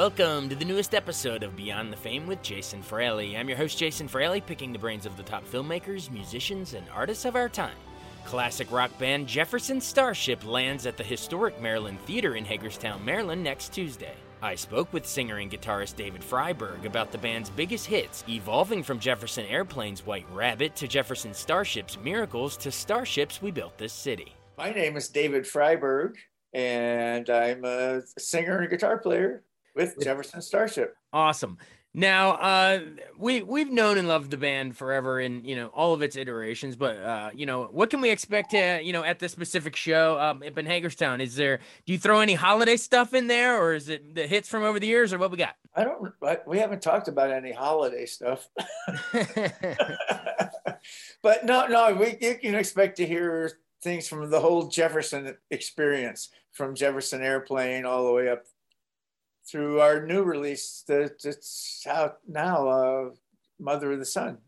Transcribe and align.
Welcome 0.00 0.48
to 0.48 0.54
the 0.54 0.64
newest 0.64 0.94
episode 0.94 1.42
of 1.42 1.54
Beyond 1.54 1.92
the 1.92 1.96
Fame 1.98 2.26
with 2.26 2.40
Jason 2.40 2.80
Fraley. 2.80 3.36
I'm 3.36 3.50
your 3.50 3.58
host, 3.58 3.76
Jason 3.76 4.08
Fraley, 4.08 4.40
picking 4.40 4.72
the 4.72 4.78
brains 4.78 5.04
of 5.04 5.14
the 5.18 5.22
top 5.22 5.46
filmmakers, 5.46 6.10
musicians, 6.10 6.72
and 6.72 6.86
artists 6.88 7.26
of 7.26 7.36
our 7.36 7.50
time. 7.50 7.76
Classic 8.24 8.72
rock 8.72 8.90
band 8.98 9.26
Jefferson 9.26 9.78
Starship 9.78 10.42
lands 10.46 10.86
at 10.86 10.96
the 10.96 11.04
historic 11.04 11.60
Maryland 11.60 12.00
Theater 12.06 12.36
in 12.36 12.46
Hagerstown, 12.46 13.04
Maryland 13.04 13.44
next 13.44 13.74
Tuesday. 13.74 14.14
I 14.40 14.54
spoke 14.54 14.90
with 14.90 15.04
singer 15.04 15.36
and 15.36 15.50
guitarist 15.50 15.96
David 15.96 16.22
Freiberg 16.22 16.86
about 16.86 17.12
the 17.12 17.18
band's 17.18 17.50
biggest 17.50 17.84
hits, 17.84 18.24
evolving 18.26 18.82
from 18.82 19.00
Jefferson 19.00 19.44
Airplane's 19.44 20.06
White 20.06 20.24
Rabbit 20.32 20.76
to 20.76 20.88
Jefferson 20.88 21.34
Starship's 21.34 21.98
Miracles 21.98 22.56
to 22.56 22.72
Starships 22.72 23.42
We 23.42 23.50
Built 23.50 23.76
This 23.76 23.92
City. 23.92 24.34
My 24.56 24.72
name 24.72 24.96
is 24.96 25.10
David 25.10 25.44
Freiberg, 25.44 26.14
and 26.54 27.28
I'm 27.28 27.66
a 27.66 28.00
singer 28.16 28.60
and 28.60 28.70
guitar 28.70 28.96
player 28.96 29.44
with 29.80 30.04
Jefferson 30.04 30.42
Starship. 30.42 30.96
Awesome. 31.12 31.58
Now, 31.92 32.34
uh, 32.34 32.80
we 33.18 33.42
we've 33.42 33.70
known 33.70 33.98
and 33.98 34.06
loved 34.06 34.30
the 34.30 34.36
band 34.36 34.76
forever, 34.76 35.18
in 35.18 35.44
you 35.44 35.56
know 35.56 35.66
all 35.68 35.92
of 35.92 36.02
its 36.02 36.14
iterations. 36.14 36.76
But 36.76 36.98
uh, 36.98 37.30
you 37.34 37.46
know, 37.46 37.64
what 37.64 37.90
can 37.90 38.00
we 38.00 38.10
expect 38.10 38.52
to 38.52 38.80
you 38.80 38.92
know 38.92 39.02
at 39.02 39.18
this 39.18 39.32
specific 39.32 39.74
show 39.74 40.16
um, 40.20 40.44
up 40.46 40.56
in 40.56 40.66
Hagerstown? 40.66 41.20
Is 41.20 41.34
there 41.34 41.58
do 41.86 41.92
you 41.92 41.98
throw 41.98 42.20
any 42.20 42.34
holiday 42.34 42.76
stuff 42.76 43.12
in 43.12 43.26
there, 43.26 43.60
or 43.60 43.74
is 43.74 43.88
it 43.88 44.14
the 44.14 44.28
hits 44.28 44.48
from 44.48 44.62
over 44.62 44.78
the 44.78 44.86
years, 44.86 45.12
or 45.12 45.18
what 45.18 45.32
we 45.32 45.36
got? 45.36 45.56
I 45.74 45.82
don't. 45.82 46.12
We 46.46 46.58
haven't 46.58 46.80
talked 46.80 47.08
about 47.08 47.32
any 47.32 47.50
holiday 47.50 48.06
stuff. 48.06 48.48
but 51.22 51.44
no, 51.44 51.66
no, 51.66 51.94
we 51.94 52.16
you 52.20 52.36
can 52.36 52.54
expect 52.54 52.98
to 52.98 53.06
hear 53.06 53.58
things 53.82 54.06
from 54.06 54.30
the 54.30 54.38
whole 54.38 54.68
Jefferson 54.68 55.36
experience, 55.50 56.28
from 56.52 56.76
Jefferson 56.76 57.20
Airplane 57.20 57.84
all 57.84 58.06
the 58.06 58.12
way 58.12 58.28
up 58.28 58.44
through 59.50 59.80
our 59.80 60.06
new 60.06 60.22
release 60.22 60.84
that's 60.86 61.84
out 61.88 62.18
now, 62.28 62.68
uh, 62.68 63.10
Mother 63.58 63.92
of 63.92 63.98
the 63.98 64.04
Sun. 64.04 64.38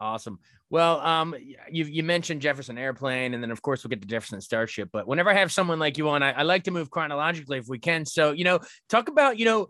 Awesome. 0.00 0.38
Well, 0.70 1.00
um, 1.00 1.34
you 1.70 1.84
you 1.84 2.02
mentioned 2.02 2.40
Jefferson 2.40 2.78
Airplane, 2.78 3.34
and 3.34 3.42
then 3.42 3.50
of 3.50 3.60
course 3.60 3.82
we'll 3.82 3.90
get 3.90 4.00
to 4.02 4.08
Jefferson 4.08 4.40
Starship. 4.40 4.88
But 4.92 5.06
whenever 5.06 5.28
I 5.28 5.34
have 5.34 5.52
someone 5.52 5.78
like 5.78 5.98
you 5.98 6.08
on, 6.08 6.22
I, 6.22 6.30
I 6.30 6.42
like 6.42 6.64
to 6.64 6.70
move 6.70 6.90
chronologically 6.90 7.58
if 7.58 7.68
we 7.68 7.78
can. 7.78 8.06
So 8.06 8.32
you 8.32 8.44
know, 8.44 8.60
talk 8.88 9.08
about 9.08 9.38
you 9.38 9.44
know 9.44 9.68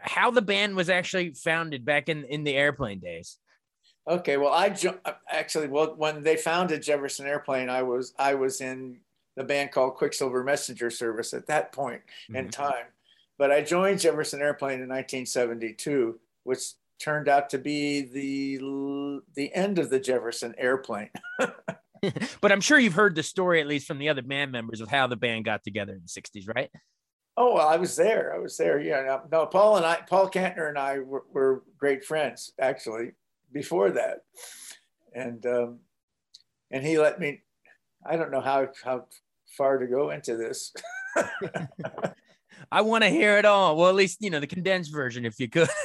how 0.00 0.30
the 0.30 0.42
band 0.42 0.76
was 0.76 0.90
actually 0.90 1.32
founded 1.32 1.84
back 1.84 2.08
in 2.08 2.24
in 2.24 2.44
the 2.44 2.54
airplane 2.54 3.00
days. 3.00 3.38
Okay, 4.06 4.36
well, 4.36 4.52
I 4.52 4.76
actually 5.30 5.68
well 5.68 5.94
when 5.96 6.22
they 6.22 6.36
founded 6.36 6.82
Jefferson 6.82 7.26
Airplane, 7.26 7.70
I 7.70 7.82
was 7.82 8.12
I 8.18 8.34
was 8.34 8.60
in 8.60 9.00
the 9.36 9.44
band 9.44 9.72
called 9.72 9.94
Quicksilver 9.94 10.44
Messenger 10.44 10.90
Service 10.90 11.32
at 11.32 11.46
that 11.46 11.72
point 11.72 12.02
mm-hmm. 12.28 12.36
in 12.36 12.50
time 12.50 12.84
but 13.38 13.50
I 13.50 13.62
joined 13.62 14.00
Jefferson 14.00 14.40
Airplane 14.40 14.80
in 14.80 14.88
1972, 14.88 16.18
which 16.44 16.72
turned 16.98 17.28
out 17.28 17.50
to 17.50 17.58
be 17.58 18.02
the 18.02 19.20
the 19.34 19.52
end 19.54 19.78
of 19.78 19.90
the 19.90 20.00
Jefferson 20.00 20.54
Airplane. 20.58 21.10
but 22.40 22.52
I'm 22.52 22.60
sure 22.60 22.78
you've 22.78 22.94
heard 22.94 23.14
the 23.14 23.22
story, 23.22 23.60
at 23.60 23.66
least 23.66 23.86
from 23.86 23.98
the 23.98 24.08
other 24.08 24.22
band 24.22 24.52
members, 24.52 24.80
of 24.80 24.88
how 24.88 25.06
the 25.06 25.16
band 25.16 25.44
got 25.44 25.64
together 25.64 25.92
in 25.92 26.02
the 26.02 26.20
60s, 26.20 26.48
right? 26.54 26.70
Oh, 27.36 27.54
well, 27.54 27.68
I 27.68 27.76
was 27.76 27.96
there. 27.96 28.34
I 28.34 28.38
was 28.38 28.56
there. 28.56 28.80
Yeah. 28.80 29.20
No, 29.30 29.46
Paul 29.46 29.76
and 29.76 29.86
I, 29.86 30.00
Paul 30.08 30.28
Kantner 30.28 30.68
and 30.68 30.78
I 30.78 30.98
were, 30.98 31.24
were 31.32 31.62
great 31.78 32.04
friends 32.04 32.52
actually 32.60 33.12
before 33.52 33.90
that. 33.92 34.18
And, 35.14 35.44
um, 35.46 35.78
and 36.70 36.84
he 36.84 36.98
let 36.98 37.18
me, 37.18 37.42
I 38.04 38.16
don't 38.16 38.30
know 38.32 38.40
how, 38.40 38.68
how 38.84 39.06
far 39.56 39.78
to 39.78 39.86
go 39.86 40.10
into 40.10 40.36
this. 40.36 40.74
I 42.72 42.80
want 42.80 43.04
to 43.04 43.10
hear 43.10 43.36
it 43.36 43.44
all. 43.44 43.76
Well, 43.76 43.90
at 43.90 43.94
least 43.94 44.22
you 44.22 44.30
know 44.30 44.40
the 44.40 44.46
condensed 44.46 44.90
version, 44.90 45.26
if 45.26 45.38
you 45.38 45.46
could. 45.46 45.68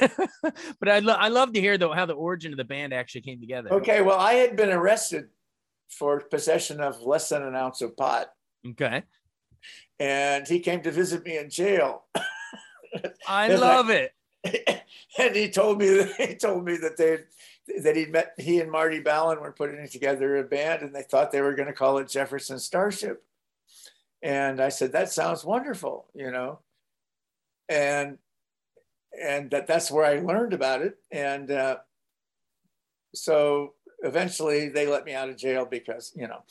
but 0.80 0.88
I 0.88 1.00
lo- 1.00 1.18
I 1.18 1.28
love 1.28 1.52
to 1.52 1.60
hear 1.60 1.76
though 1.76 1.92
how 1.92 2.06
the 2.06 2.14
origin 2.14 2.50
of 2.50 2.56
the 2.56 2.64
band 2.64 2.94
actually 2.94 3.20
came 3.20 3.40
together. 3.40 3.70
Okay, 3.74 4.00
well, 4.00 4.18
I 4.18 4.34
had 4.34 4.56
been 4.56 4.70
arrested 4.70 5.26
for 5.90 6.20
possession 6.20 6.80
of 6.80 7.02
less 7.02 7.28
than 7.28 7.42
an 7.42 7.54
ounce 7.54 7.82
of 7.82 7.94
pot. 7.94 8.32
Okay. 8.66 9.02
And 10.00 10.48
he 10.48 10.60
came 10.60 10.80
to 10.80 10.90
visit 10.90 11.26
me 11.26 11.36
in 11.36 11.50
jail. 11.50 12.04
I 13.26 13.48
love 13.54 13.90
I, 13.90 14.10
it. 14.44 14.84
And 15.18 15.34
he 15.34 15.50
told 15.50 15.78
me 15.78 15.88
that 15.88 16.14
he 16.28 16.34
told 16.36 16.64
me 16.64 16.76
that 16.76 16.96
they 16.96 17.18
that 17.82 17.96
he'd 17.96 18.12
met 18.12 18.34
he 18.38 18.60
and 18.60 18.70
Marty 18.70 19.00
Balin 19.00 19.40
were 19.40 19.52
putting 19.52 19.86
together 19.88 20.36
a 20.36 20.44
band 20.44 20.82
and 20.82 20.94
they 20.94 21.02
thought 21.02 21.32
they 21.32 21.40
were 21.40 21.54
going 21.54 21.66
to 21.66 21.74
call 21.74 21.98
it 21.98 22.08
Jefferson 22.08 22.58
Starship. 22.58 23.24
And 24.22 24.60
I 24.60 24.68
said, 24.68 24.92
that 24.92 25.10
sounds 25.10 25.44
wonderful, 25.44 26.06
you 26.14 26.30
know 26.30 26.60
and 27.68 28.18
and 29.20 29.50
that 29.50 29.66
that's 29.66 29.90
where 29.90 30.04
I 30.04 30.20
learned 30.20 30.52
about 30.52 30.82
it. 30.82 30.96
And 31.10 31.50
uh, 31.50 31.76
so 33.14 33.74
eventually 34.00 34.68
they 34.68 34.86
let 34.86 35.04
me 35.04 35.14
out 35.14 35.28
of 35.28 35.36
jail 35.36 35.64
because 35.64 36.12
you 36.14 36.28
know 36.28 36.42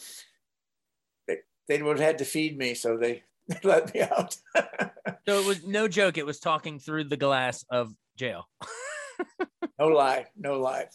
they 1.28 1.38
they 1.68 1.82
would 1.82 1.98
have 2.00 2.08
had 2.08 2.18
to 2.20 2.26
feed 2.26 2.58
me, 2.58 2.74
so 2.74 2.98
they, 2.98 3.24
they 3.48 3.60
let 3.64 3.94
me 3.94 4.02
out. 4.02 4.36
so 5.28 5.40
it 5.40 5.46
was 5.46 5.66
no 5.66 5.88
joke. 5.88 6.18
It 6.18 6.26
was 6.26 6.40
talking 6.40 6.80
through 6.80 7.06
the 7.06 7.18
glass 7.18 7.66
of 7.70 7.94
jail. 8.18 8.48
no 9.80 9.88
lie, 9.88 10.26
no 10.38 10.60
lie. 10.60 10.88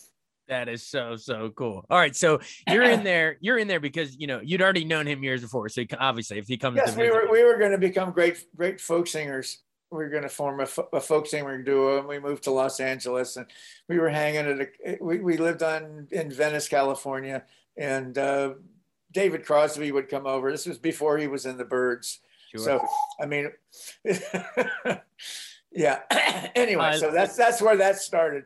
That 0.49 0.69
is 0.69 0.83
so 0.83 1.17
so 1.17 1.51
cool. 1.51 1.87
All 1.89 1.99
right, 1.99 2.15
so 2.15 2.41
you're 2.69 2.83
in 2.83 3.05
there. 3.05 3.39
You're 3.41 3.59
in 3.59 3.69
there 3.69 3.81
because 3.81 4.17
you 4.19 4.27
know 4.27 4.41
you'd 4.43 4.61
already 4.61 4.85
known 4.85 5.07
him 5.07 5.23
years 5.23 5.41
before. 5.41 5.69
So 5.69 5.85
obviously, 5.99 6.39
if 6.39 6.47
he 6.47 6.59
comes, 6.59 6.77
yes, 6.77 6.97
we 6.97 7.11
were 7.11 7.29
we 7.31 7.45
were 7.45 7.59
going 7.59 7.71
to 7.71 7.79
become 7.79 8.11
great 8.11 8.45
great 8.55 8.81
folk 8.81 9.07
singers 9.07 9.59
we 9.93 9.99
were 9.99 10.09
going 10.09 10.23
to 10.23 10.29
form 10.29 10.61
a, 10.61 10.69
a 10.97 11.01
folk 11.01 11.27
singing 11.27 11.65
duo 11.65 11.99
and 11.99 12.09
we 12.09 12.19
moved 12.19 12.43
to 12.45 12.51
los 12.51 12.81
angeles 12.81 13.37
and 13.37 13.47
we 13.89 13.99
were 13.99 14.09
hanging 14.09 14.47
at 14.47 14.61
a 14.61 14.99
we, 15.01 15.21
we 15.21 15.37
lived 15.37 15.63
on 15.63 16.09
in 16.11 16.31
venice 16.31 16.69
california 16.69 17.45
and 17.77 18.19
uh, 18.19 18.55
david 19.13 19.45
crosby 19.45 19.93
would 19.93 20.09
come 20.09 20.27
over 20.27 20.51
this 20.51 20.67
was 20.67 20.79
before 20.79 21.19
he 21.19 21.27
was 21.27 21.47
in 21.47 21.57
the 21.57 21.65
Byrds. 21.65 22.21
sure. 22.51 22.61
so 22.61 22.81
i 23.21 23.27
mean 23.27 23.51
yeah 25.73 26.01
anyway 26.55 26.85
I, 26.85 26.97
so 26.97 27.11
that's 27.11 27.37
that's 27.37 27.61
where 27.61 27.77
that 27.77 27.99
started 27.99 28.45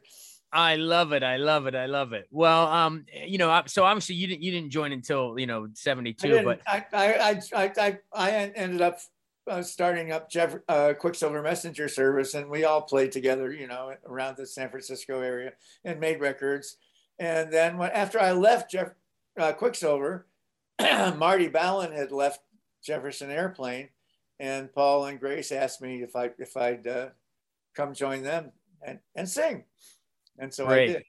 I 0.53 0.77
love 0.77 1.13
it. 1.13 1.23
I 1.23 1.37
love 1.37 1.67
it. 1.67 1.75
I 1.75 1.85
love 1.87 2.13
it. 2.13 2.29
Well, 2.31 2.69
um, 2.69 3.05
you 3.27 3.37
know, 3.37 3.63
so 3.67 3.85
obviously 3.85 4.15
you 4.15 4.27
didn't 4.27 4.43
you 4.43 4.53
didn't 4.53 4.71
join 4.71 4.93
until 4.93 5.39
you 5.39 5.47
know 5.47 5.69
seventy 5.75 6.15
two, 6.15 6.43
but 6.45 6.61
I 6.67 6.85
I 6.93 7.43
I 7.55 7.73
I 7.77 7.99
I 8.15 8.31
ended 8.31 8.81
up 8.81 9.01
uh, 9.49 9.63
starting 9.63 10.13
up 10.13 10.31
Jeff 10.31 10.57
uh, 10.69 10.93
Quicksilver 10.99 11.43
Messenger 11.43 11.89
service, 11.89 12.35
and 12.35 12.51
we 12.51 12.65
all 12.65 12.83
played 12.83 13.13
together, 13.13 13.53
you 13.53 13.67
know, 13.67 13.95
around 14.07 14.37
the 14.37 14.47
San 14.47 14.71
Francisco 14.71 15.21
area 15.21 15.53
and 15.85 16.01
made 16.01 16.21
records. 16.21 16.77
And 17.19 17.53
then 17.53 17.79
when, 17.79 17.91
after 17.91 18.21
I 18.21 18.33
left 18.33 18.71
Jeff 18.71 18.91
uh, 19.39 19.53
Quicksilver, 19.53 20.27
Marty 20.81 21.49
Balin 21.49 21.93
had 21.93 22.13
left 22.13 22.41
Jefferson 22.83 23.31
Airplane, 23.31 23.89
and 24.39 24.73
Paul 24.73 25.07
and 25.07 25.19
Grace 25.19 25.53
asked 25.53 25.81
me 25.81 26.03
if 26.03 26.15
I 26.15 26.31
if 26.39 26.57
I'd 26.57 26.87
uh, 26.87 27.09
come 27.75 27.95
join 27.95 28.23
them 28.23 28.53
and, 28.83 28.99
and 29.15 29.29
sing, 29.29 29.65
and 30.39 30.53
so 30.53 30.67
Great. 30.67 30.91
I 30.91 30.93
did. 30.95 31.05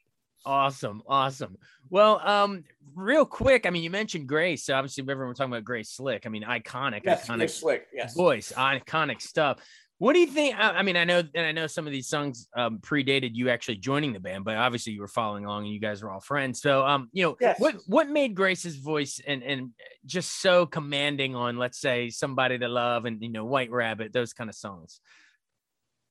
Awesome, 0.46 1.02
awesome. 1.08 1.58
Well, 1.90 2.20
um, 2.26 2.64
real 2.96 3.26
quick, 3.26 3.66
I 3.66 3.70
mean, 3.70 3.84
you 3.84 3.90
mentioned 3.90 4.28
Grace. 4.28 4.64
So 4.66 4.76
obviously, 4.76 5.04
everyone 5.10 5.36
talking 5.36 5.52
about 5.52 5.66
Grace 5.66 5.90
Slick. 5.92 6.26
I 6.26 6.30
mean, 6.30 6.44
iconic, 6.44 7.02
yes, 7.04 7.28
iconic 7.28 7.50
Slick, 7.50 7.88
yes. 7.94 8.14
voice, 8.16 8.52
iconic 8.56 9.22
stuff. 9.22 9.60
What 10.00 10.14
do 10.14 10.20
you 10.20 10.28
think? 10.28 10.56
I, 10.56 10.70
I 10.74 10.82
mean, 10.84 10.96
I 10.96 11.06
know, 11.06 11.24
and 11.34 11.46
I 11.46 11.52
know 11.52 11.66
some 11.66 11.88
of 11.88 11.92
these 11.92 12.08
songs 12.08 12.48
um, 12.56 12.78
predated 12.80 13.32
you 13.34 13.50
actually 13.50 13.78
joining 13.78 14.14
the 14.14 14.20
band, 14.20 14.46
but 14.46 14.56
obviously 14.56 14.94
you 14.94 15.02
were 15.02 15.08
following 15.08 15.44
along 15.44 15.64
and 15.66 15.74
you 15.74 15.80
guys 15.80 16.04
were 16.04 16.12
all 16.12 16.20
friends. 16.20 16.62
So, 16.62 16.86
um, 16.86 17.10
you 17.14 17.24
know, 17.24 17.36
Yes. 17.42 17.60
what 17.60 17.76
what 17.88 18.08
made 18.08 18.36
Grace's 18.36 18.76
voice 18.78 19.20
and 19.26 19.42
and 19.42 19.72
just 20.06 20.40
so 20.40 20.68
commanding 20.68 21.36
on, 21.36 21.58
let's 21.58 21.80
say, 21.80 22.10
somebody 22.10 22.60
to 22.60 22.68
love 22.68 23.06
and 23.06 23.22
you 23.24 23.30
know, 23.30 23.46
White 23.46 23.72
Rabbit, 23.72 24.14
those 24.14 24.34
kind 24.34 24.50
of 24.52 24.56
songs. 24.56 25.02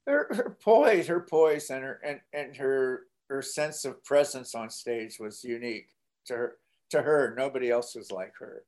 her, 0.07 0.27
her 0.35 0.57
poise, 0.61 1.07
her 1.07 1.21
poise, 1.21 1.71
and 1.71 1.85
her 1.85 2.01
and, 2.05 2.21
and 2.33 2.57
her 2.57 3.03
her 3.29 3.43
sense 3.43 3.85
of 3.85 4.03
presence 4.05 4.55
on 4.55 4.71
stage 4.71 5.19
was 5.19 5.43
unique 5.45 5.89
to 6.27 6.35
her. 6.37 6.57
To 6.91 7.03
her, 7.03 7.35
nobody 7.37 7.69
else 7.69 7.97
was 7.97 8.13
like 8.13 8.33
her. 8.39 8.63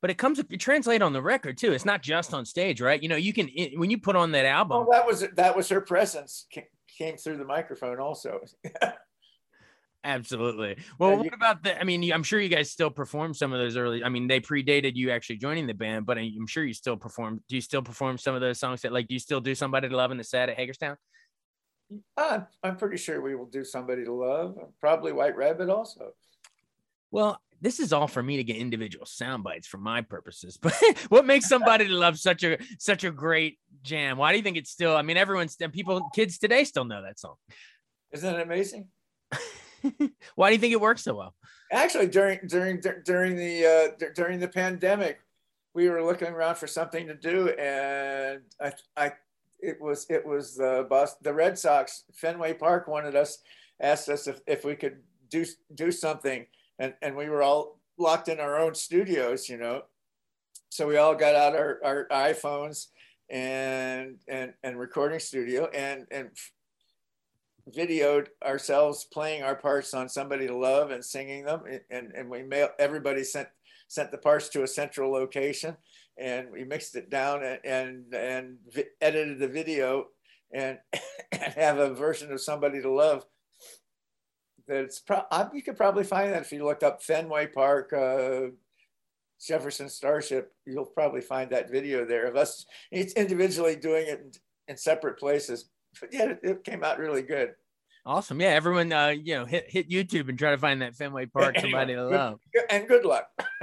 But 0.00 0.10
it 0.10 0.18
comes, 0.18 0.40
it 0.40 0.58
translate 0.58 1.02
on 1.02 1.12
the 1.12 1.22
record 1.22 1.56
too. 1.56 1.72
It's 1.72 1.84
not 1.84 2.02
just 2.02 2.34
on 2.34 2.44
stage, 2.44 2.80
right? 2.80 3.00
You 3.00 3.08
know, 3.08 3.14
you 3.16 3.32
can 3.32 3.48
it- 3.54 3.78
when 3.78 3.90
you 3.90 3.98
put 3.98 4.16
on 4.16 4.32
that 4.32 4.44
album. 4.44 4.78
Well, 4.78 4.88
that 4.90 5.06
was 5.06 5.20
that 5.36 5.56
was 5.56 5.68
her 5.68 5.80
presence 5.80 6.46
ca- 6.52 6.68
came 6.98 7.16
through 7.16 7.36
the 7.38 7.44
microphone 7.44 8.00
also. 8.00 8.40
Absolutely. 10.06 10.76
Well, 10.98 11.12
Yeah, 11.12 11.16
what 11.16 11.32
about 11.34 11.62
the? 11.62 11.80
I 11.80 11.84
mean, 11.84 12.12
I'm 12.12 12.22
sure 12.22 12.38
you 12.38 12.50
guys 12.50 12.70
still 12.70 12.90
perform 12.90 13.32
some 13.32 13.52
of 13.54 13.58
those 13.58 13.76
early. 13.76 14.04
I 14.04 14.10
mean, 14.10 14.26
they 14.26 14.38
predated 14.40 14.96
you 14.96 15.10
actually 15.10 15.36
joining 15.36 15.66
the 15.66 15.72
band, 15.74 16.04
but 16.04 16.18
I'm 16.18 16.46
sure 16.46 16.62
you 16.64 16.74
still 16.74 16.96
perform. 16.98 17.42
Do 17.48 17.54
you 17.54 17.62
still 17.62 17.80
perform 17.80 18.18
some 18.18 18.34
of 18.34 18.42
those 18.42 18.58
songs 18.60 18.82
that, 18.82 18.92
like, 18.92 19.08
do 19.08 19.14
you 19.14 19.20
still 19.20 19.40
do 19.40 19.54
"Somebody 19.54 19.88
to 19.88 19.96
Love" 19.96 20.10
in 20.10 20.18
the 20.18 20.24
set 20.24 20.50
at 20.50 20.56
Hagerstown? 20.58 20.96
I'm, 22.16 22.46
I'm 22.62 22.76
pretty 22.76 22.96
sure 22.96 23.20
we 23.20 23.34
will 23.34 23.46
do 23.46 23.64
somebody 23.64 24.04
to 24.04 24.12
love. 24.12 24.58
Probably 24.80 25.12
White 25.12 25.36
Rabbit 25.36 25.68
also. 25.68 26.12
Well, 27.10 27.40
this 27.60 27.80
is 27.80 27.92
all 27.92 28.08
for 28.08 28.22
me 28.22 28.36
to 28.38 28.44
get 28.44 28.56
individual 28.56 29.06
sound 29.06 29.44
bites 29.44 29.66
for 29.66 29.78
my 29.78 30.02
purposes. 30.02 30.58
But 30.62 30.74
what 31.08 31.24
makes 31.24 31.48
somebody 31.48 31.86
to 31.86 31.94
love 31.94 32.18
such 32.18 32.44
a 32.44 32.58
such 32.78 33.04
a 33.04 33.10
great 33.10 33.58
jam? 33.82 34.18
Why 34.18 34.32
do 34.32 34.38
you 34.38 34.42
think 34.42 34.56
it's 34.56 34.70
still? 34.70 34.96
I 34.96 35.02
mean, 35.02 35.16
everyone's 35.16 35.56
people, 35.72 36.08
kids 36.14 36.38
today 36.38 36.64
still 36.64 36.84
know 36.84 37.02
that 37.02 37.18
song. 37.18 37.36
Isn't 38.12 38.34
it 38.34 38.40
amazing? 38.40 38.88
Why 40.34 40.50
do 40.50 40.54
you 40.54 40.60
think 40.60 40.72
it 40.72 40.80
works 40.80 41.04
so 41.04 41.14
well? 41.14 41.34
Actually, 41.72 42.08
during 42.08 42.40
during 42.46 42.80
during 43.04 43.36
the 43.36 43.66
uh, 43.66 43.96
dur- 43.98 44.12
during 44.12 44.40
the 44.40 44.48
pandemic, 44.48 45.20
we 45.74 45.88
were 45.88 46.02
looking 46.02 46.28
around 46.28 46.56
for 46.56 46.66
something 46.66 47.06
to 47.06 47.14
do, 47.14 47.48
and 47.48 48.42
I, 48.60 48.72
I 48.96 49.12
it 49.64 49.80
was 49.80 50.06
it 50.10 50.24
was 50.24 50.56
the 50.56 50.86
bus 50.88 51.14
the 51.22 51.32
Red 51.32 51.58
Sox 51.58 52.04
Fenway 52.12 52.54
Park 52.54 52.86
wanted 52.88 53.16
us 53.16 53.38
asked 53.80 54.08
us 54.08 54.26
if, 54.26 54.40
if 54.46 54.64
we 54.64 54.76
could 54.76 54.98
do 55.30 55.44
do 55.74 55.90
something, 55.90 56.46
and 56.78 56.94
and 57.02 57.16
we 57.16 57.28
were 57.28 57.42
all 57.42 57.80
locked 57.98 58.28
in 58.28 58.40
our 58.40 58.58
own 58.58 58.74
studios, 58.74 59.48
you 59.48 59.56
know. 59.56 59.82
So 60.70 60.86
we 60.88 60.96
all 60.96 61.14
got 61.14 61.34
out 61.34 61.54
our, 61.54 61.78
our 61.84 62.06
iPhones 62.10 62.88
and 63.30 64.16
and 64.28 64.52
and 64.62 64.78
recording 64.78 65.20
studio 65.20 65.68
and 65.74 66.06
and 66.10 66.30
videoed 67.74 68.26
ourselves 68.44 69.06
playing 69.10 69.42
our 69.42 69.54
parts 69.56 69.94
on 69.94 70.08
somebody 70.08 70.46
to 70.46 70.56
love 70.56 70.90
and 70.90 71.04
singing 71.04 71.44
them. 71.44 71.62
And 71.90 72.12
and 72.12 72.28
we 72.28 72.42
mail 72.42 72.70
everybody 72.78 73.24
sent 73.24 73.48
sent 73.88 74.10
the 74.10 74.18
parts 74.18 74.48
to 74.50 74.62
a 74.62 74.68
central 74.68 75.10
location 75.12 75.76
and 76.18 76.50
we 76.50 76.64
mixed 76.64 76.96
it 76.96 77.10
down 77.10 77.42
and 77.42 77.58
and, 77.64 78.14
and 78.14 78.56
vi- 78.72 78.84
edited 79.00 79.38
the 79.38 79.48
video 79.48 80.06
and, 80.52 80.78
and 81.32 81.52
have 81.54 81.78
a 81.78 81.94
version 81.94 82.32
of 82.32 82.40
somebody 82.40 82.80
to 82.80 82.90
love 82.90 83.24
that's 84.66 85.00
pro- 85.00 85.24
you 85.52 85.62
could 85.62 85.76
probably 85.76 86.04
find 86.04 86.32
that 86.32 86.42
if 86.42 86.52
you 86.52 86.64
looked 86.64 86.82
up 86.82 87.02
fenway 87.02 87.46
park 87.46 87.92
uh, 87.92 88.46
jefferson 89.40 89.88
starship 89.88 90.52
you'll 90.64 90.86
probably 90.86 91.20
find 91.20 91.50
that 91.50 91.70
video 91.70 92.04
there 92.04 92.26
of 92.26 92.36
us 92.36 92.64
it's 92.90 93.12
individually 93.14 93.76
doing 93.76 94.06
it 94.06 94.20
in, 94.20 94.32
in 94.68 94.76
separate 94.76 95.18
places 95.18 95.68
but 96.00 96.12
yeah 96.12 96.30
it, 96.30 96.40
it 96.42 96.64
came 96.64 96.82
out 96.82 96.98
really 96.98 97.22
good 97.22 97.54
Awesome. 98.06 98.38
Yeah, 98.38 98.48
everyone, 98.48 98.92
uh, 98.92 99.14
you 99.18 99.34
know, 99.34 99.46
hit 99.46 99.64
hit 99.70 99.88
YouTube 99.88 100.28
and 100.28 100.38
try 100.38 100.50
to 100.50 100.58
find 100.58 100.82
that 100.82 100.94
Fenway 100.94 101.24
Park 101.24 101.54
Anyway, 101.56 101.70
somebody 101.70 101.94
to 101.94 102.04
love. 102.04 102.38
and 102.70 102.86
good 102.86 103.06
luck 103.06 103.30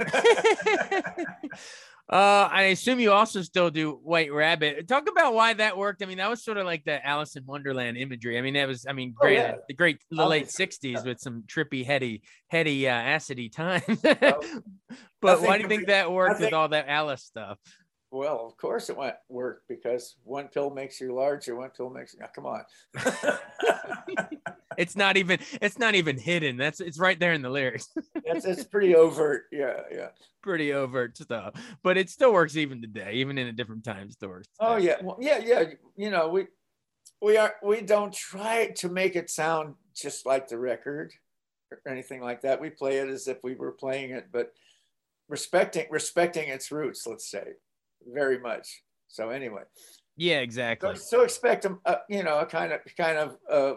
uh, 2.10 2.48
I 2.50 2.64
assume 2.64 3.00
you 3.00 3.12
also 3.12 3.42
still 3.42 3.70
do 3.70 3.92
White 4.02 4.32
Rabbit. 4.32 4.86
Talk 4.88 5.08
about 5.08 5.34
why 5.34 5.54
that 5.54 5.76
worked. 5.78 6.02
I 6.02 6.06
mean, 6.06 6.18
that 6.18 6.28
was 6.28 6.44
sort 6.44 6.58
of 6.58 6.66
like 6.66 6.84
the 6.84 7.04
Alice 7.06 7.36
in 7.36 7.46
Wonderland 7.46 7.96
imagery. 7.96 8.36
I 8.38 8.42
mean, 8.42 8.54
that 8.54 8.68
was, 8.68 8.84
I 8.88 8.92
mean, 8.92 9.14
Oh, 9.18 9.22
great, 9.22 9.34
yeah. 9.36 9.54
the 9.68 9.74
great, 9.74 10.00
the 10.10 10.26
late 10.26 10.48
Obviously, 10.60 10.94
'60s 10.94 11.06
with 11.06 11.20
some 11.20 11.44
trippy, 11.46 11.86
heady, 11.86 12.22
heady, 12.48 12.88
uh, 12.88 12.94
acidy 12.94 13.50
times. 13.52 13.84
But 15.22 15.40
why 15.40 15.56
do 15.56 15.62
you 15.62 15.68
think 15.68 15.86
that 15.86 16.10
worked 16.10 16.40
with 16.40 16.52
all 16.52 16.68
that 16.70 16.88
Alice 16.88 17.22
stuff? 17.22 17.56
Well, 18.12 18.44
of 18.46 18.58
course 18.58 18.90
it 18.90 18.96
went 18.96 19.16
work 19.30 19.62
because 19.70 20.16
one 20.22 20.48
pill 20.48 20.68
makes 20.68 21.00
you 21.00 21.14
larger, 21.14 21.56
one 21.56 21.70
pill 21.70 21.88
makes 21.88 22.12
you. 22.12 22.20
Come 22.34 22.44
on. 22.44 22.62
It's 24.78 24.96
not 24.96 25.16
even, 25.16 25.38
it's 25.60 25.78
not 25.78 25.94
even 25.94 26.18
hidden. 26.18 26.58
That's, 26.58 26.80
it's 26.80 26.98
right 26.98 27.18
there 27.18 27.32
in 27.32 27.40
the 27.40 27.48
lyrics. 27.48 27.88
it's, 28.16 28.44
it's 28.44 28.64
pretty 28.64 28.94
overt. 28.94 29.44
Yeah, 29.50 29.80
yeah. 29.90 30.08
Pretty 30.42 30.74
overt 30.74 31.16
stuff, 31.16 31.54
but 31.82 31.96
it 31.96 32.10
still 32.10 32.34
works 32.34 32.56
even 32.56 32.82
today, 32.82 33.14
even 33.14 33.38
in 33.38 33.46
a 33.46 33.52
different 33.52 33.82
time. 33.82 34.10
Works. 34.20 34.48
Oh 34.60 34.76
yeah, 34.76 34.96
well, 35.02 35.16
yeah, 35.20 35.38
yeah. 35.38 35.64
You 35.96 36.10
know, 36.10 36.28
we 36.28 36.46
we 37.20 37.36
are 37.36 37.54
we 37.62 37.80
don't 37.80 38.12
try 38.12 38.72
to 38.76 38.88
make 38.88 39.14
it 39.14 39.30
sound 39.30 39.74
just 39.94 40.26
like 40.26 40.48
the 40.48 40.58
record 40.58 41.12
or 41.70 41.80
anything 41.90 42.20
like 42.20 42.42
that. 42.42 42.60
We 42.60 42.70
play 42.70 42.96
it 42.96 43.08
as 43.08 43.28
if 43.28 43.38
we 43.44 43.54
were 43.54 43.72
playing 43.72 44.10
it, 44.10 44.28
but 44.32 44.52
respecting 45.28 45.86
respecting 45.90 46.48
its 46.48 46.72
roots. 46.72 47.06
Let's 47.06 47.30
say 47.30 47.52
very 48.06 48.38
much. 48.38 48.82
So 49.08 49.30
anyway, 49.30 49.62
Yeah, 50.16 50.38
so, 50.38 50.42
exactly. 50.42 50.96
so 50.96 51.22
expect 51.22 51.64
a, 51.64 51.76
a 51.84 51.98
you 52.08 52.22
know 52.22 52.38
a 52.38 52.46
kind 52.46 52.72
of 52.72 52.80
kind 52.96 53.18
of 53.18 53.36
uh, 53.50 53.74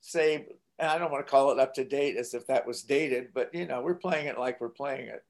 say 0.00 0.46
I 0.78 0.98
don't 0.98 1.10
want 1.10 1.26
to 1.26 1.30
call 1.30 1.50
it 1.52 1.58
up 1.58 1.74
to 1.74 1.84
date 1.84 2.16
as 2.16 2.34
if 2.34 2.46
that 2.46 2.66
was 2.66 2.82
dated, 2.82 3.28
but 3.34 3.54
you 3.54 3.66
know 3.66 3.80
we're 3.82 3.94
playing 3.94 4.26
it 4.26 4.38
like 4.38 4.60
we're 4.60 4.68
playing 4.68 5.08
it. 5.08 5.24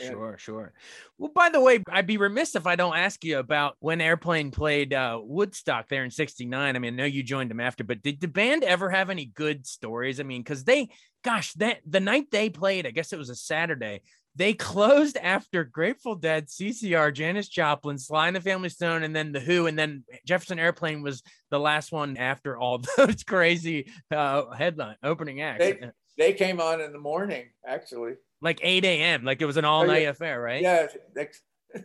And- 0.00 0.10
Sure, 0.10 0.36
sure. 0.38 0.72
Well, 1.18 1.32
by 1.34 1.50
the 1.50 1.60
way, 1.60 1.82
I'd 1.90 2.06
be 2.06 2.16
remiss 2.16 2.54
if 2.56 2.66
I 2.66 2.76
don't 2.76 2.96
ask 2.96 3.22
you 3.24 3.38
about 3.38 3.76
when 3.80 4.00
Airplane 4.00 4.50
played 4.50 4.94
uh, 4.94 5.20
Woodstock 5.22 5.88
there 5.88 6.02
in 6.02 6.10
'69. 6.10 6.74
I 6.74 6.78
mean, 6.78 6.94
I 6.94 6.96
know 6.96 7.04
you 7.04 7.22
joined 7.22 7.50
them 7.50 7.60
after, 7.60 7.84
but 7.84 8.00
did 8.02 8.18
the 8.18 8.26
band 8.28 8.64
ever 8.64 8.88
have 8.88 9.10
any 9.10 9.26
good 9.26 9.66
stories? 9.66 10.18
I 10.18 10.22
mean, 10.22 10.40
because 10.42 10.64
they, 10.64 10.88
gosh, 11.22 11.52
that 11.54 11.80
the 11.86 12.00
night 12.00 12.30
they 12.30 12.48
played, 12.48 12.86
I 12.86 12.90
guess 12.90 13.12
it 13.12 13.18
was 13.18 13.28
a 13.28 13.34
Saturday. 13.34 14.00
They 14.34 14.54
closed 14.54 15.18
after 15.18 15.62
Grateful 15.62 16.14
Dead, 16.14 16.46
CCR, 16.48 17.12
Janis 17.12 17.48
Joplin, 17.48 17.98
Sly 17.98 18.28
and 18.28 18.36
the 18.36 18.40
Family 18.40 18.70
Stone, 18.70 19.02
and 19.02 19.14
then 19.14 19.32
the 19.32 19.40
Who, 19.40 19.66
and 19.66 19.78
then 19.78 20.04
Jefferson 20.26 20.58
Airplane 20.58 21.02
was 21.02 21.22
the 21.50 21.58
last 21.60 21.92
one 21.92 22.16
after 22.16 22.56
all 22.56 22.80
those 22.96 23.24
crazy 23.24 23.90
uh, 24.10 24.50
headline 24.50 24.96
opening 25.02 25.42
acts, 25.42 25.64
They- 25.64 25.90
They 26.16 26.32
came 26.32 26.60
on 26.60 26.80
in 26.80 26.92
the 26.92 26.98
morning, 26.98 27.46
actually. 27.66 28.14
like 28.40 28.60
8 28.62 28.84
a.m. 28.84 29.24
Like 29.24 29.42
it 29.42 29.46
was 29.46 29.56
an 29.58 29.64
all-night 29.66 30.08
affair, 30.08 30.40
right? 30.40 30.62
Yeah, 30.62 30.86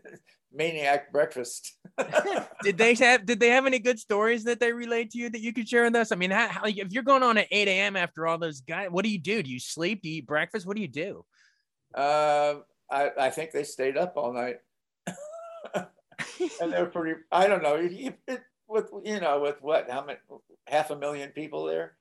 maniac 0.53 1.11
breakfast. 1.11 1.73
did 2.63 2.77
they 2.77 2.93
have 2.95 3.25
did 3.25 3.39
they 3.39 3.49
have 3.49 3.65
any 3.65 3.79
good 3.79 3.99
stories 3.99 4.43
that 4.45 4.59
they 4.59 4.71
relayed 4.71 5.11
to 5.11 5.17
you 5.17 5.29
that 5.29 5.41
you 5.41 5.53
could 5.53 5.67
share 5.67 5.83
with 5.83 5.95
us? 5.95 6.11
I 6.11 6.15
mean, 6.15 6.31
how, 6.31 6.47
how, 6.47 6.61
if 6.65 6.91
you're 6.91 7.03
going 7.03 7.23
on 7.23 7.37
at 7.37 7.47
8 7.51 7.67
a.m. 7.67 7.95
after 7.95 8.25
all 8.27 8.37
those 8.37 8.61
guys, 8.61 8.87
what 8.89 9.03
do 9.03 9.11
you 9.11 9.19
do? 9.19 9.43
Do 9.43 9.51
you 9.51 9.59
sleep? 9.59 10.01
Do 10.01 10.09
you 10.09 10.17
eat 10.19 10.27
breakfast? 10.27 10.65
What 10.65 10.75
do 10.75 10.81
you 10.81 10.87
do? 10.87 11.25
Um, 11.95 12.63
I, 12.91 13.11
I 13.19 13.29
think 13.29 13.51
they 13.51 13.63
stayed 13.63 13.97
up 13.97 14.13
all 14.17 14.33
night, 14.33 14.57
and 15.75 16.71
they 16.73 16.81
were 16.81 16.87
pretty. 16.89 17.19
I 17.31 17.47
don't 17.47 17.63
know. 17.63 17.75
you- 17.75 18.13
it- 18.27 18.41
with 18.69 18.89
you 19.05 19.21
know, 19.21 19.39
with 19.39 19.61
what? 19.61 19.89
How 19.89 20.03
many? 20.03 20.19
Half 20.67 20.89
a 20.91 20.97
million 20.97 21.29
people 21.29 21.63
there. 21.65 21.95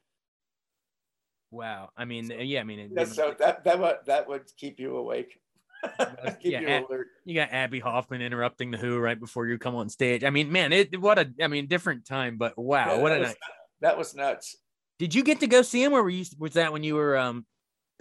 Wow. 1.53 1.91
I 1.97 2.05
mean, 2.05 2.29
yeah. 2.41 2.61
I 2.61 2.65
mean, 2.65 2.79
it- 2.81 2.91
Yeah, 2.93 3.05
so 3.05 3.35
that 3.39 3.63
that 3.65 3.79
would 3.79 3.97
that 4.07 4.29
would 4.29 4.43
keep 4.57 4.81
you 4.81 4.97
awake. 4.97 5.41
keep 6.41 6.53
Yeah, 6.53 6.61
you 6.61 6.67
and- 6.67 6.85
alert. 6.87 7.07
you 7.25 7.35
got 7.37 7.53
Abbie 7.53 7.79
Hoffman 7.79 8.21
interrupting 8.21 8.73
the 8.73 8.79
Who 8.79 8.99
right 8.99 9.19
before 9.19 9.47
you 9.47 9.59
come 9.59 9.77
on 9.77 9.89
stage. 9.89 10.25
I 10.25 10.31
mean, 10.31 10.51
man, 10.51 10.73
it 10.73 11.01
what 11.01 11.19
a 11.21 11.31
I 11.41 11.47
mean, 11.47 11.69
different 11.69 12.05
time, 12.05 12.37
but 12.37 12.59
wow, 12.59 12.97
Yeah, 12.97 13.01
what 13.01 13.13
a 13.13 13.15
that 13.15 13.21
was, 13.21 13.29
night. 13.29 13.37
That 13.83 13.99
was 13.99 14.15
nuts. 14.17 14.57
Did 14.99 15.15
you 15.15 15.23
get 15.23 15.39
to 15.41 15.47
go 15.47 15.63
see 15.63 15.85
him, 15.85 15.93
or 15.93 16.03
were 16.03 16.11
you 16.11 16.25
was 16.39 16.55
that 16.55 16.73
when 16.73 16.83
you 16.83 16.97
were 16.97 17.17
um 17.17 17.47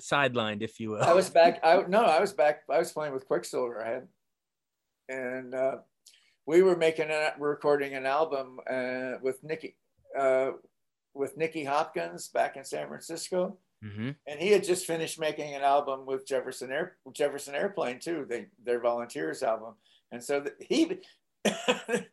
sidelined, 0.02 0.62
if 0.62 0.80
you 0.80 0.92
will? 0.92 1.04
I 1.04 1.14
was 1.14 1.30
back. 1.30 1.60
I 1.64 1.82
no, 1.88 2.04
I 2.04 2.20
was 2.20 2.34
back. 2.34 2.64
I 2.70 2.78
was 2.78 2.92
playing 2.92 3.14
with 3.14 3.28
Quicksilver. 3.28 3.84
I 3.84 3.90
had, 3.90 4.08
and 5.10 5.54
uh, 5.54 5.78
we 6.46 6.62
were 6.62 6.76
making 6.76 7.10
a 7.10 7.34
recording 7.40 7.94
an 7.94 8.06
album 8.06 8.60
uh, 8.70 9.14
with 9.22 9.44
Nicky, 9.44 9.76
uh, 10.18 10.52
with 11.14 11.38
Nicky 11.38 11.64
Hopkins 11.64 12.28
back 12.30 12.58
in 12.58 12.64
San 12.64 12.88
Francisco, 12.88 13.58
hmm 13.84 14.12
and 14.28 14.40
he 14.40 14.52
had 14.52 14.64
just 14.64 14.86
finished 14.86 15.20
making 15.20 15.54
an 15.54 15.62
album 15.62 16.06
with 16.06 16.26
Jefferson 16.26 16.72
Air 16.72 16.98
Jefferson 17.14 17.56
Airplane 17.56 18.00
too. 18.00 18.26
They 18.28 18.48
their 18.64 18.80
Volunteers 18.80 19.44
album, 19.44 19.76
and 20.12 20.24
so 20.24 20.42
the, 20.42 20.54
he. 20.60 21.00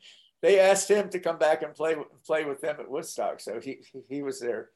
they 0.43 0.59
asked 0.59 0.91
him 0.91 1.09
to 1.09 1.19
come 1.19 1.39
back 1.39 1.63
and 1.63 1.75
play 1.75 1.97
play 2.27 2.45
with 2.45 2.61
them 2.61 2.77
at 2.79 2.91
Woodstock, 2.91 3.41
so 3.41 3.61
he, 3.61 3.79
he 4.09 4.23
was 4.23 4.41
there. 4.41 4.71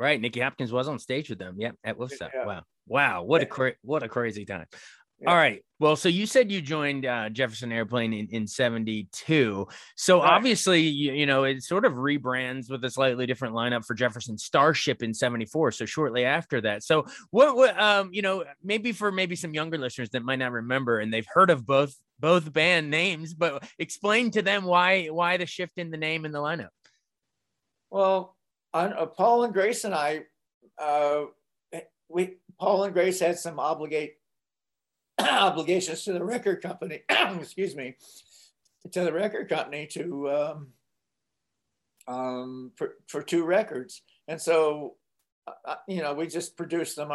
Right. 0.00 0.18
Nicky 0.18 0.40
Hopkins 0.40 0.72
was 0.72 0.88
on 0.88 0.98
stage 0.98 1.28
with 1.28 1.38
them. 1.38 1.56
Yep. 1.58 1.76
At 1.84 1.98
Woodstock. 1.98 2.30
Yeah. 2.34 2.46
Wow. 2.46 2.62
Wow. 2.86 3.22
What 3.22 3.42
a 3.42 3.46
cra- 3.46 3.74
what 3.82 4.02
a 4.02 4.08
crazy 4.08 4.46
time. 4.46 4.64
Yeah. 5.20 5.28
All 5.28 5.36
right. 5.36 5.62
Well, 5.78 5.94
so 5.94 6.08
you 6.08 6.24
said 6.24 6.50
you 6.50 6.62
joined 6.62 7.04
uh, 7.04 7.28
Jefferson 7.28 7.70
Airplane 7.70 8.14
in, 8.14 8.28
in 8.30 8.46
72. 8.46 9.68
So 9.96 10.22
right. 10.22 10.32
obviously, 10.32 10.80
you, 10.80 11.12
you, 11.12 11.26
know, 11.26 11.44
it 11.44 11.62
sort 11.62 11.84
of 11.84 11.92
rebrands 11.92 12.70
with 12.70 12.82
a 12.82 12.90
slightly 12.90 13.26
different 13.26 13.54
lineup 13.54 13.84
for 13.84 13.92
Jefferson 13.92 14.38
Starship 14.38 15.02
in 15.02 15.12
74. 15.12 15.72
So 15.72 15.84
shortly 15.84 16.24
after 16.24 16.62
that. 16.62 16.82
So 16.82 17.04
what, 17.30 17.54
what 17.54 17.78
um, 17.78 18.08
you 18.10 18.22
know, 18.22 18.44
maybe 18.64 18.92
for 18.92 19.12
maybe 19.12 19.36
some 19.36 19.52
younger 19.52 19.76
listeners 19.76 20.08
that 20.10 20.24
might 20.24 20.38
not 20.38 20.52
remember 20.52 21.00
and 21.00 21.12
they've 21.12 21.28
heard 21.30 21.50
of 21.50 21.66
both 21.66 21.94
both 22.18 22.50
band 22.50 22.90
names, 22.90 23.34
but 23.34 23.62
explain 23.78 24.30
to 24.30 24.40
them 24.40 24.64
why 24.64 25.08
why 25.08 25.36
the 25.36 25.44
shift 25.44 25.76
in 25.76 25.90
the 25.90 25.98
name 25.98 26.24
and 26.24 26.34
the 26.34 26.38
lineup. 26.38 26.68
Well, 27.90 28.36
on, 28.72 28.92
uh, 28.92 29.06
Paul 29.06 29.44
and 29.44 29.52
Grace 29.52 29.84
and 29.84 29.94
I, 29.94 30.24
uh, 30.78 31.24
we 32.08 32.36
Paul 32.58 32.84
and 32.84 32.92
Grace 32.92 33.20
had 33.20 33.38
some 33.38 33.58
obligate 33.58 34.18
obligations 35.20 36.04
to 36.04 36.12
the 36.12 36.24
record 36.24 36.62
company, 36.62 37.02
excuse 37.10 37.76
me, 37.76 37.96
to 38.90 39.04
the 39.04 39.12
record 39.12 39.48
company 39.48 39.86
to 39.92 40.30
um, 40.30 40.66
um, 42.08 42.72
for, 42.76 42.96
for 43.06 43.22
two 43.22 43.44
records. 43.44 44.02
And 44.28 44.40
so, 44.40 44.96
uh, 45.46 45.52
uh 45.64 45.76
you 45.86 46.02
know, 46.02 46.14
we 46.14 46.26
just 46.26 46.56
produced 46.56 46.96
them. 46.96 47.12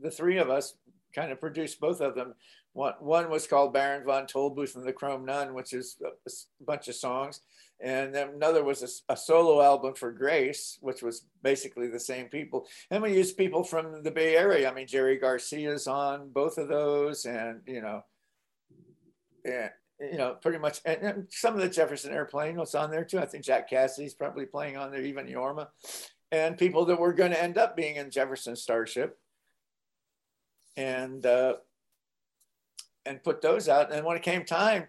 The 0.00 0.10
three 0.10 0.38
of 0.38 0.50
us 0.50 0.74
kind 1.14 1.32
of 1.32 1.40
produced 1.40 1.80
both 1.80 2.00
of 2.00 2.14
them. 2.14 2.34
One, 2.72 2.94
one 2.98 3.30
was 3.30 3.46
called 3.46 3.72
Baron 3.72 4.04
von 4.04 4.26
Tollbooth 4.26 4.74
and 4.74 4.84
the 4.84 4.92
Chrome 4.92 5.24
Nun, 5.24 5.54
which 5.54 5.72
is 5.72 5.96
a, 6.04 6.08
a 6.08 6.64
bunch 6.64 6.88
of 6.88 6.96
songs. 6.96 7.40
And 7.80 8.14
then 8.14 8.28
another 8.30 8.62
was 8.62 8.82
a, 9.08 9.12
a, 9.12 9.16
solo 9.16 9.60
album 9.60 9.94
for 9.94 10.12
Grace, 10.12 10.78
which 10.80 11.02
was 11.02 11.26
basically 11.42 11.88
the 11.88 12.00
same 12.00 12.26
people. 12.26 12.66
And 12.90 13.02
we 13.02 13.14
used 13.14 13.36
people 13.36 13.64
from 13.64 14.02
the 14.02 14.10
Bay 14.10 14.36
Area. 14.36 14.70
I 14.70 14.74
mean, 14.74 14.86
Jerry 14.86 15.18
Garcia's 15.18 15.86
on 15.86 16.30
both 16.30 16.56
of 16.56 16.68
those, 16.68 17.26
and 17.26 17.60
you 17.66 17.82
know, 17.82 18.04
yeah, 19.44 19.70
you 20.00 20.16
know, 20.16 20.36
pretty 20.40 20.58
much. 20.58 20.80
And, 20.84 21.02
and 21.02 21.26
some 21.30 21.54
of 21.54 21.60
the 21.60 21.68
Jefferson 21.68 22.12
Airplane 22.12 22.56
was 22.56 22.74
on 22.74 22.90
there 22.90 23.04
too. 23.04 23.18
I 23.18 23.26
think 23.26 23.44
Jack 23.44 23.68
Cassidy's 23.68 24.14
probably 24.14 24.46
playing 24.46 24.76
on 24.76 24.92
there, 24.92 25.02
even 25.02 25.26
Jorma, 25.26 25.66
and 26.30 26.56
people 26.56 26.86
that 26.86 27.00
were 27.00 27.12
going 27.12 27.32
to 27.32 27.42
end 27.42 27.58
up 27.58 27.76
being 27.76 27.96
in 27.96 28.10
Jefferson 28.10 28.56
Starship. 28.56 29.18
And 30.76 31.24
uh, 31.24 31.54
and 33.06 33.22
put 33.22 33.40
those 33.40 33.68
out. 33.68 33.92
And 33.92 34.04
when 34.04 34.16
it 34.16 34.22
came 34.22 34.44
time, 34.44 34.86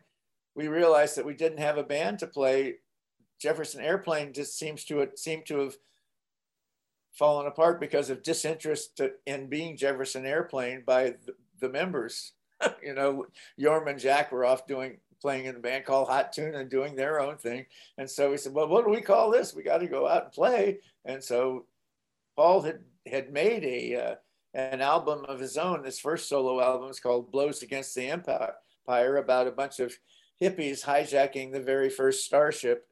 we 0.56 0.68
realized 0.68 1.18
that 1.18 1.26
we 1.26 1.34
didn't 1.34 1.60
have 1.60 1.78
a 1.78 1.84
band 1.84 2.20
to 2.20 2.28
play. 2.28 2.76
Jefferson 3.40 3.82
Airplane 3.82 4.34
just 4.34 4.58
seems 4.58 4.86
to 4.86 5.08
seem 5.16 5.44
to 5.48 5.60
have 5.60 5.76
fallen 7.12 7.48
apart 7.48 7.80
because 7.80 8.10
of 8.10 8.24
disinterest 8.24 9.00
in 9.26 9.48
being 9.48 9.78
Jefferson 9.78 10.26
Airplane 10.26 10.84
by 10.86 11.16
the, 11.26 11.36
the 11.60 11.70
members. 11.70 12.34
you 12.84 12.94
know, 12.94 13.26
Jorma 13.60 13.92
and 13.92 14.00
Jack 14.00 14.32
were 14.32 14.46
off 14.46 14.66
doing 14.68 14.98
playing 15.22 15.46
in 15.46 15.56
a 15.56 15.60
band 15.60 15.86
called 15.86 16.08
Hot 16.08 16.32
Tuna 16.34 16.60
and 16.60 16.70
doing 16.70 16.96
their 16.96 17.20
own 17.20 17.38
thing. 17.38 17.66
And 17.98 18.10
so 18.10 18.32
we 18.32 18.38
said, 18.38 18.54
well, 18.54 18.68
what 18.68 18.86
do 18.86 18.92
we 18.92 19.02
call 19.02 19.32
this? 19.32 19.56
We 19.56 19.64
got 19.64 19.80
to 19.80 19.88
go 19.88 20.08
out 20.08 20.26
and 20.26 20.32
play. 20.32 20.80
And 21.04 21.24
so 21.24 21.66
Paul 22.36 22.62
had 22.62 22.80
had 23.08 23.32
made 23.32 23.64
a 23.64 23.96
uh, 23.96 24.16
an 24.54 24.82
album 24.82 25.26
of 25.26 25.40
his 25.40 25.58
own. 25.58 25.84
His 25.84 26.00
first 26.00 26.30
solo 26.30 26.62
album 26.62 26.90
is 26.90 27.00
called 27.00 27.32
Blows 27.32 27.62
Against 27.62 27.94
the 27.96 28.08
Empire, 28.08 29.18
about 29.18 29.48
a 29.48 29.52
bunch 29.52 29.80
of 29.80 29.94
hippies 30.42 30.84
hijacking 30.84 31.51
the 31.51 31.62
very 31.62 31.89
first 31.89 32.25
starship 32.25 32.88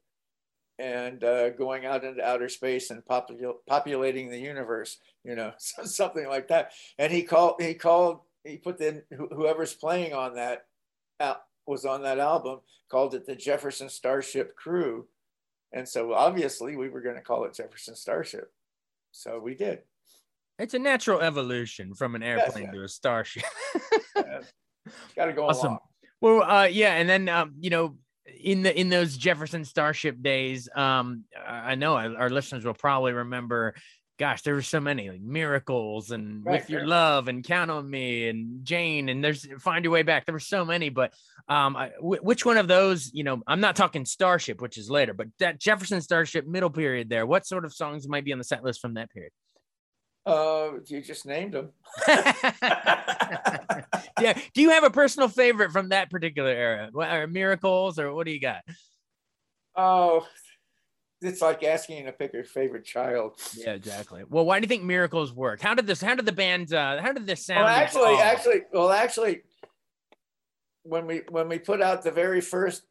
and 0.80 1.24
uh, 1.24 1.50
going 1.52 1.86
out 1.86 2.04
into 2.04 2.24
outer 2.24 2.50
space 2.50 2.90
and 2.90 3.06
popul- 3.06 3.58
populating 3.68 4.30
the 4.30 4.40
universe, 4.40 4.98
you 5.24 5.36
know, 5.36 5.54
something 5.58 6.28
like 6.28 6.48
that. 6.48 6.72
And 6.98 7.12
he 7.12 7.24
called, 7.24 7.62
he 7.62 7.74
called, 7.74 8.22
he 8.44 8.58
put 8.58 8.82
in 8.82 9.04
whoever's 9.12 9.74
playing 9.74 10.14
on 10.14 10.36
that 10.36 10.66
was 11.66 11.86
on 11.86 12.04
that 12.04 12.20
album, 12.20 12.60
called 12.90 13.16
it 13.16 13.26
the 13.26 13.36
Jefferson 13.36 13.90
Starship 13.90 14.56
Crew. 14.56 15.08
And 15.72 15.88
so 15.88 16.14
obviously 16.14 16.76
we 16.76 16.90
were 16.90 17.02
going 17.02 17.16
to 17.16 17.22
call 17.22 17.46
it 17.46 17.54
Jefferson 17.54 17.96
Starship. 17.96 18.52
So 19.12 19.40
we 19.40 19.56
did. 19.56 19.80
It's 20.60 20.74
a 20.74 20.80
natural 20.80 21.22
evolution 21.22 21.96
from 21.96 22.16
an 22.16 22.24
airplane 22.24 22.66
yes, 22.66 22.74
yeah. 22.74 22.80
to 22.80 22.84
a 22.84 22.88
starship. 22.88 23.44
yeah. 24.16 24.40
Got 25.16 25.26
to 25.26 25.34
go 25.34 25.48
awesome. 25.48 25.68
Along. 25.68 25.80
Well, 26.24 26.42
uh, 26.42 26.64
yeah, 26.68 26.94
and 26.94 27.10
then 27.10 27.28
um, 27.28 27.56
you 27.60 27.70
know, 27.70 27.98
in 28.42 28.64
the 28.64 28.80
in 28.80 28.88
those 28.88 29.18
Jefferson 29.18 29.66
Starship 29.66 30.24
days, 30.24 30.70
um, 30.74 31.26
I 31.46 31.76
know 31.76 31.98
our 31.98 32.30
listeners 32.30 32.64
will 32.64 32.74
probably 32.74 33.12
remember. 33.12 33.76
Gosh, 34.18 34.42
there 34.44 34.54
were 34.54 34.62
so 34.62 34.80
many 34.80 35.10
like 35.10 35.20
miracles 35.20 36.12
and 36.12 36.46
right, 36.46 36.62
with 36.62 36.70
your 36.70 36.88
love 36.88 37.28
and 37.28 37.44
count 37.44 37.70
on 37.72 37.90
me 37.90 38.30
and 38.30 38.64
Jane 38.64 39.10
and 39.10 39.22
there's 39.22 39.46
find 39.60 39.84
your 39.84 39.92
way 39.92 40.04
back. 40.04 40.26
There 40.26 40.32
were 40.32 40.40
so 40.40 40.64
many, 40.64 40.88
but 40.88 41.14
um, 41.50 41.76
I, 41.76 41.90
w- 41.98 42.22
which 42.22 42.46
one 42.46 42.58
of 42.58 42.70
those? 42.70 43.12
You 43.14 43.26
know, 43.26 43.42
I'm 43.46 43.60
not 43.60 43.76
talking 43.76 44.06
Starship, 44.06 44.62
which 44.62 44.78
is 44.78 44.90
later, 44.90 45.14
but 45.14 45.28
that 45.40 45.60
Jefferson 45.60 46.00
Starship 46.02 46.48
middle 46.48 46.70
period 46.70 47.10
there. 47.10 47.26
What 47.26 47.46
sort 47.46 47.66
of 47.66 47.74
songs 47.74 48.08
might 48.08 48.24
be 48.24 48.32
on 48.32 48.38
the 48.38 48.46
set 48.46 48.64
list 48.64 48.80
from 48.80 48.94
that 48.94 49.12
period? 49.12 49.34
Uh, 50.26 50.80
you 50.86 51.02
just 51.02 51.26
named 51.26 51.54
them. 51.54 51.72
yeah. 54.24 54.40
Do 54.54 54.62
you 54.62 54.72
have 54.72 54.84
a 54.84 54.90
personal 54.90 55.30
favorite 55.30 55.72
from 55.72 55.90
that 55.90 56.10
particular 56.10 56.50
era? 56.50 56.90
What 56.92 57.10
are 57.10 57.28
miracles 57.28 58.00
or 58.00 58.14
what 58.14 58.26
do 58.26 58.32
you 58.32 58.40
got? 58.40 58.62
Oh, 59.76 60.28
it's 61.22 61.42
like 61.42 61.64
asking 61.64 62.06
to 62.06 62.12
pick 62.12 62.34
your 62.34 62.44
favorite 62.44 62.86
child. 62.86 63.40
Yeah, 63.56 63.72
exactly. 63.72 64.24
Well, 64.30 64.46
why 64.46 64.60
do 64.60 64.66
you 64.66 64.68
think 64.68 64.84
miracles 64.84 65.34
work? 65.34 65.62
How 65.62 65.74
did 65.74 65.88
this? 65.88 66.02
How 66.02 66.16
did 66.16 66.26
the 66.26 66.32
band? 66.32 66.74
Uh, 66.74 67.02
how 67.02 67.14
did 67.14 67.26
this 67.26 67.46
sound? 67.46 67.66
Well, 67.66 67.70
actually, 67.70 68.16
actually, 68.16 68.62
well, 68.72 68.92
actually, 68.92 69.42
when 70.84 71.08
we 71.08 71.22
when 71.30 71.48
we 71.48 71.60
put 71.60 71.82
out 71.82 72.04
the 72.04 72.12
very 72.12 72.42
first 72.42 72.84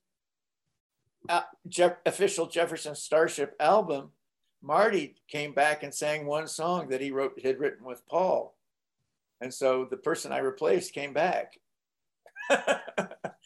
uh, 1.28 1.42
Jeff, 1.68 1.96
official 2.06 2.46
Jefferson 2.46 2.94
Starship 2.94 3.54
album, 3.60 4.10
Marty 4.62 5.16
came 5.28 5.52
back 5.52 5.82
and 5.82 5.94
sang 5.94 6.26
one 6.26 6.48
song 6.48 6.88
that 6.88 7.00
he 7.00 7.10
wrote 7.10 7.40
had 7.44 7.60
written 7.60 7.84
with 7.84 8.06
Paul. 8.06 8.56
And 9.42 9.52
so 9.52 9.86
the 9.90 9.96
person 9.96 10.30
I 10.30 10.38
replaced 10.38 10.94
came 10.94 11.12
back. 11.12 11.58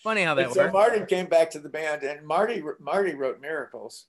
Funny 0.03 0.23
how 0.23 0.35
that 0.35 0.49
works. 0.49 0.55
So 0.55 0.71
Marty 0.71 1.07
came 1.07 1.27
back 1.27 1.51
to 1.53 1.59
the 1.59 1.71
band, 1.71 2.03
and 2.03 2.27
Marty 2.27 2.63
Marty 2.79 3.15
wrote 3.15 3.41
Miracles, 3.41 4.07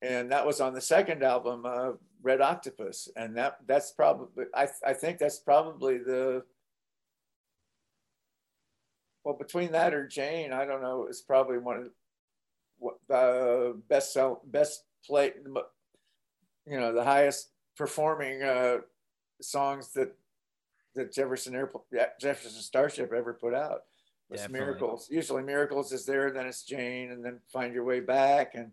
and 0.00 0.30
that 0.30 0.46
was 0.46 0.60
on 0.60 0.74
the 0.74 0.80
second 0.80 1.24
album, 1.24 1.66
uh, 1.66 1.92
Red 2.22 2.40
Octopus, 2.40 3.08
and 3.16 3.36
that 3.36 3.58
that's 3.66 3.90
probably 3.90 4.44
I 4.54 4.68
I 4.86 4.92
think 4.92 5.18
that's 5.18 5.40
probably 5.40 5.98
the 5.98 6.44
well 9.24 9.36
between 9.36 9.72
that 9.72 9.92
or 9.92 10.06
Jane, 10.06 10.52
I 10.52 10.64
don't 10.64 10.82
know. 10.82 11.06
It's 11.08 11.22
probably 11.22 11.58
one 11.58 11.90
of 12.80 12.94
the 13.08 13.14
uh, 13.14 13.72
best 13.88 14.12
sell 14.12 14.40
best 14.46 14.84
play 15.04 15.32
you 16.66 16.78
know 16.78 16.92
the 16.92 17.04
highest 17.04 17.50
performing 17.76 18.42
uh, 18.42 18.78
songs 19.40 19.92
that 19.94 20.16
that 20.94 21.12
Jefferson 21.12 21.54
Airport 21.54 21.84
Jefferson 22.20 22.60
Starship 22.60 23.12
ever 23.12 23.34
put 23.34 23.54
out. 23.54 23.80
Was 24.30 24.48
Miracles. 24.48 25.08
Usually 25.10 25.42
Miracles 25.42 25.92
is 25.92 26.06
there, 26.06 26.30
then 26.30 26.46
it's 26.46 26.64
Jane, 26.64 27.10
and 27.10 27.24
then 27.24 27.40
Find 27.52 27.74
Your 27.74 27.84
Way 27.84 28.00
Back, 28.00 28.54
and 28.54 28.72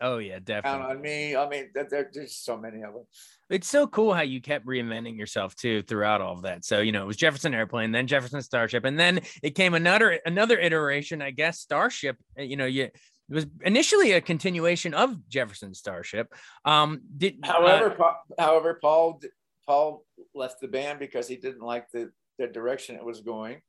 Oh 0.00 0.18
yeah, 0.18 0.38
definitely. 0.40 0.80
Count 0.80 0.90
on 0.90 1.00
me. 1.00 1.36
I 1.36 1.48
mean, 1.48 1.70
there, 1.74 2.10
there's 2.12 2.36
so 2.36 2.58
many 2.58 2.82
of 2.82 2.92
them. 2.92 3.06
It's 3.48 3.68
so 3.68 3.86
cool 3.86 4.12
how 4.12 4.22
you 4.22 4.42
kept 4.42 4.66
reinventing 4.66 5.16
yourself 5.16 5.54
too 5.56 5.82
throughout 5.82 6.20
all 6.20 6.34
of 6.34 6.42
that. 6.42 6.64
So 6.64 6.80
you 6.80 6.92
know, 6.92 7.02
it 7.02 7.06
was 7.06 7.16
Jefferson 7.16 7.54
Airplane, 7.54 7.92
then 7.92 8.06
Jefferson 8.06 8.42
Starship, 8.42 8.84
and 8.84 8.98
then 8.98 9.20
it 9.42 9.54
came 9.54 9.74
another 9.74 10.20
another 10.26 10.58
iteration, 10.58 11.22
I 11.22 11.30
guess, 11.30 11.60
Starship. 11.60 12.16
You 12.36 12.56
know, 12.56 12.66
you 12.66 12.84
it 12.84 13.34
was 13.34 13.46
initially 13.62 14.12
a 14.12 14.20
continuation 14.20 14.92
of 14.92 15.28
Jefferson 15.28 15.72
Starship. 15.72 16.32
Um, 16.64 17.00
did 17.16 17.38
however, 17.42 17.92
uh, 17.92 17.94
pa- 17.94 18.20
however, 18.38 18.78
Paul 18.80 19.20
Paul 19.66 20.04
left 20.34 20.60
the 20.60 20.68
band 20.68 20.98
because 20.98 21.28
he 21.28 21.36
didn't 21.36 21.62
like 21.62 21.90
the 21.92 22.10
the 22.38 22.46
direction 22.46 22.96
it 22.96 23.04
was 23.04 23.22
going, 23.22 23.60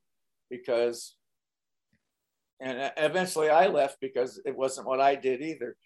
because, 0.50 1.16
and 2.60 2.92
eventually 2.98 3.48
I 3.48 3.68
left 3.68 3.96
because 4.00 4.40
it 4.44 4.56
wasn't 4.56 4.86
what 4.86 5.00
I 5.00 5.14
did 5.14 5.40
either, 5.40 5.76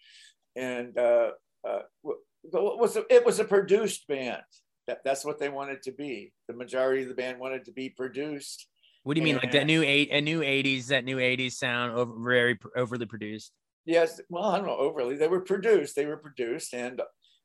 and 0.55 0.97
uh, 0.97 1.31
uh, 1.67 1.79
it 2.03 2.51
was 2.53 2.97
a, 2.97 3.03
it 3.09 3.25
was 3.25 3.39
a 3.39 3.45
produced 3.45 4.07
band. 4.07 4.41
That, 4.87 4.99
that's 5.05 5.23
what 5.23 5.39
they 5.39 5.47
wanted 5.47 5.81
to 5.83 5.93
be. 5.93 6.33
The 6.49 6.53
majority 6.53 7.03
of 7.03 7.07
the 7.07 7.15
band 7.15 7.39
wanted 7.39 7.63
to 7.65 7.71
be 7.71 7.89
produced. 7.89 8.67
What 9.03 9.13
do 9.13 9.21
you 9.21 9.23
mean, 9.23 9.35
and, 9.35 9.43
like 9.43 9.53
that 9.53 9.65
new 9.65 9.81
eight, 9.81 10.09
a 10.11 10.19
new 10.19 10.41
'80s, 10.41 10.87
that 10.87 11.05
new 11.05 11.17
'80s 11.17 11.53
sound, 11.53 11.93
over, 11.93 12.13
very 12.17 12.59
overly 12.75 13.05
produced? 13.05 13.53
yes, 13.85 14.21
well, 14.29 14.45
I 14.45 14.57
don't 14.57 14.67
know 14.67 14.77
overly. 14.77 15.15
They 15.15 15.27
were 15.27 15.41
produced. 15.41 15.95
They 15.95 16.05
were 16.05 16.17
produced, 16.17 16.73
and 16.73 17.01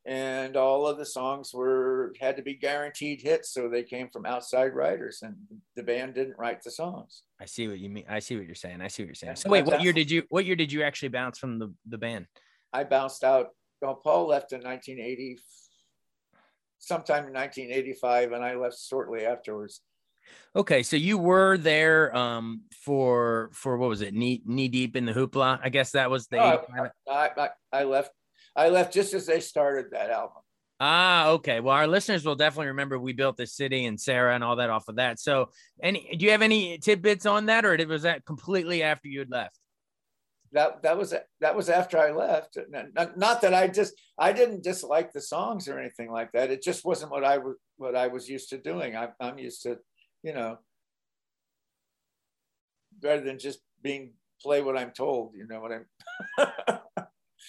and 0.08 0.56
all 0.56 0.86
of 0.86 0.96
the 0.96 1.04
songs 1.04 1.52
were 1.52 2.14
had 2.18 2.34
to 2.38 2.42
be 2.42 2.54
guaranteed 2.54 3.20
hits, 3.20 3.52
so 3.52 3.68
they 3.68 3.82
came 3.82 4.08
from 4.08 4.24
outside 4.24 4.74
writers, 4.74 5.20
and 5.20 5.36
the 5.76 5.82
band 5.82 6.14
didn't 6.14 6.38
write 6.38 6.62
the 6.62 6.70
songs. 6.70 7.24
I 7.38 7.44
see 7.44 7.68
what 7.68 7.78
you 7.78 7.90
mean. 7.90 8.06
I 8.08 8.20
see 8.20 8.34
what 8.34 8.46
you're 8.46 8.54
saying. 8.54 8.80
I 8.80 8.88
see 8.88 9.02
what 9.02 9.08
you're 9.08 9.14
saying. 9.14 9.36
So 9.36 9.50
wait, 9.50 9.66
what 9.66 9.82
year 9.82 9.92
did 9.92 10.10
you? 10.10 10.22
What 10.30 10.46
year 10.46 10.56
did 10.56 10.72
you 10.72 10.82
actually 10.82 11.10
bounce 11.10 11.38
from 11.38 11.58
the 11.58 11.74
the 11.86 11.98
band? 11.98 12.26
I 12.72 12.84
bounced 12.84 13.22
out. 13.22 13.48
Well, 13.82 13.96
Paul 13.96 14.28
left 14.28 14.52
in 14.52 14.62
1980, 14.62 15.38
sometime 16.78 17.26
in 17.26 17.34
1985, 17.34 18.32
and 18.32 18.42
I 18.42 18.54
left 18.54 18.78
shortly 18.80 19.26
afterwards. 19.26 19.82
Okay, 20.56 20.82
so 20.82 20.96
you 20.96 21.18
were 21.18 21.58
there 21.58 22.16
um, 22.16 22.62
for 22.82 23.50
for 23.52 23.76
what 23.76 23.90
was 23.90 24.00
it? 24.00 24.14
Knee 24.14 24.40
knee 24.46 24.68
deep 24.68 24.96
in 24.96 25.04
the 25.04 25.12
hoopla. 25.12 25.60
I 25.62 25.68
guess 25.68 25.90
that 25.92 26.10
was 26.10 26.28
the. 26.28 26.38
Oh, 26.38 26.64
I, 27.06 27.30
I, 27.36 27.48
I 27.74 27.84
left. 27.84 28.10
I 28.58 28.70
left 28.70 28.92
just 28.92 29.14
as 29.14 29.24
they 29.24 29.38
started 29.38 29.92
that 29.92 30.10
album. 30.10 30.42
Ah, 30.80 31.28
okay. 31.30 31.60
Well, 31.60 31.74
our 31.74 31.86
listeners 31.86 32.24
will 32.24 32.34
definitely 32.34 32.68
remember 32.68 32.98
we 32.98 33.12
built 33.12 33.36
the 33.36 33.46
city 33.46 33.86
and 33.86 34.00
Sara 34.00 34.34
and 34.34 34.42
all 34.42 34.56
that 34.56 34.68
off 34.68 34.88
of 34.88 34.96
that. 34.96 35.20
So, 35.20 35.50
any 35.80 36.16
do 36.16 36.24
you 36.24 36.32
have 36.32 36.42
any 36.42 36.78
tidbits 36.78 37.24
on 37.24 37.46
that, 37.46 37.64
or 37.64 37.74
it 37.74 37.88
was 37.88 38.02
that 38.02 38.24
completely 38.24 38.82
after 38.82 39.08
you 39.08 39.20
had 39.20 39.30
left? 39.30 39.58
That 40.52 40.82
that 40.82 40.98
was 40.98 41.14
that 41.40 41.56
was 41.56 41.68
after 41.68 41.98
I 41.98 42.10
left. 42.10 42.58
Not, 42.68 43.16
not 43.16 43.40
that 43.42 43.54
I 43.54 43.68
just 43.68 43.94
I 44.18 44.32
didn't 44.32 44.64
dislike 44.64 45.12
the 45.12 45.20
songs 45.20 45.68
or 45.68 45.78
anything 45.78 46.10
like 46.10 46.32
that. 46.32 46.50
It 46.50 46.62
just 46.62 46.84
wasn't 46.84 47.12
what 47.12 47.24
I 47.24 47.38
was 47.38 47.54
what 47.76 47.94
I 47.94 48.08
was 48.08 48.28
used 48.28 48.50
to 48.50 48.58
doing. 48.58 48.96
I, 48.96 49.08
I'm 49.20 49.38
used 49.38 49.62
to, 49.62 49.78
you 50.22 50.34
know, 50.34 50.58
rather 53.02 53.22
than 53.22 53.38
just 53.38 53.60
being 53.82 54.14
play 54.40 54.62
what 54.62 54.76
I'm 54.76 54.92
told. 54.92 55.34
You 55.36 55.46
know 55.46 55.60
what 55.60 55.72
I'm. 55.72 56.78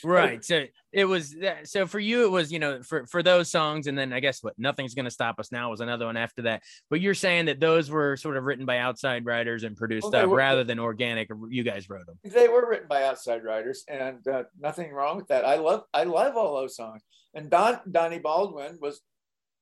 right. 0.03 0.43
So 0.43 0.65
it 0.91 1.05
was 1.05 1.35
so 1.63 1.85
for 1.85 1.99
you 1.99 2.25
it 2.25 2.31
was 2.31 2.51
you 2.51 2.59
know 2.59 2.81
for 2.81 3.05
for 3.05 3.21
those 3.21 3.51
songs 3.51 3.85
and 3.85 3.95
then 3.95 4.11
i 4.11 4.19
guess 4.19 4.41
what 4.41 4.57
nothing's 4.57 4.95
gonna 4.95 5.11
stop 5.11 5.39
us 5.39 5.51
now 5.51 5.69
was 5.69 5.81
another 5.81 6.05
one 6.05 6.17
after 6.17 6.43
that. 6.43 6.63
But 6.89 7.01
you're 7.01 7.13
saying 7.13 7.45
that 7.45 7.59
those 7.59 7.89
were 7.89 8.17
sort 8.17 8.37
of 8.37 8.43
written 8.43 8.65
by 8.65 8.79
outside 8.79 9.25
writers 9.25 9.63
and 9.63 9.75
produced 9.75 10.11
well, 10.11 10.27
were, 10.27 10.35
rather 10.35 10.63
than 10.63 10.79
organic 10.79 11.29
you 11.49 11.63
guys 11.63 11.89
wrote 11.89 12.05
them. 12.05 12.17
They 12.23 12.47
were 12.47 12.67
written 12.67 12.87
by 12.87 13.03
outside 13.03 13.43
writers 13.43 13.83
and 13.87 14.25
uh, 14.27 14.43
nothing 14.59 14.91
wrong 14.91 15.17
with 15.17 15.27
that. 15.27 15.45
I 15.45 15.55
love 15.55 15.83
i 15.93 16.03
love 16.03 16.35
all 16.35 16.55
those 16.55 16.75
songs. 16.75 17.03
And 17.33 17.49
don 17.49 17.79
Donny 17.91 18.19
Baldwin 18.19 18.79
was 18.81 19.01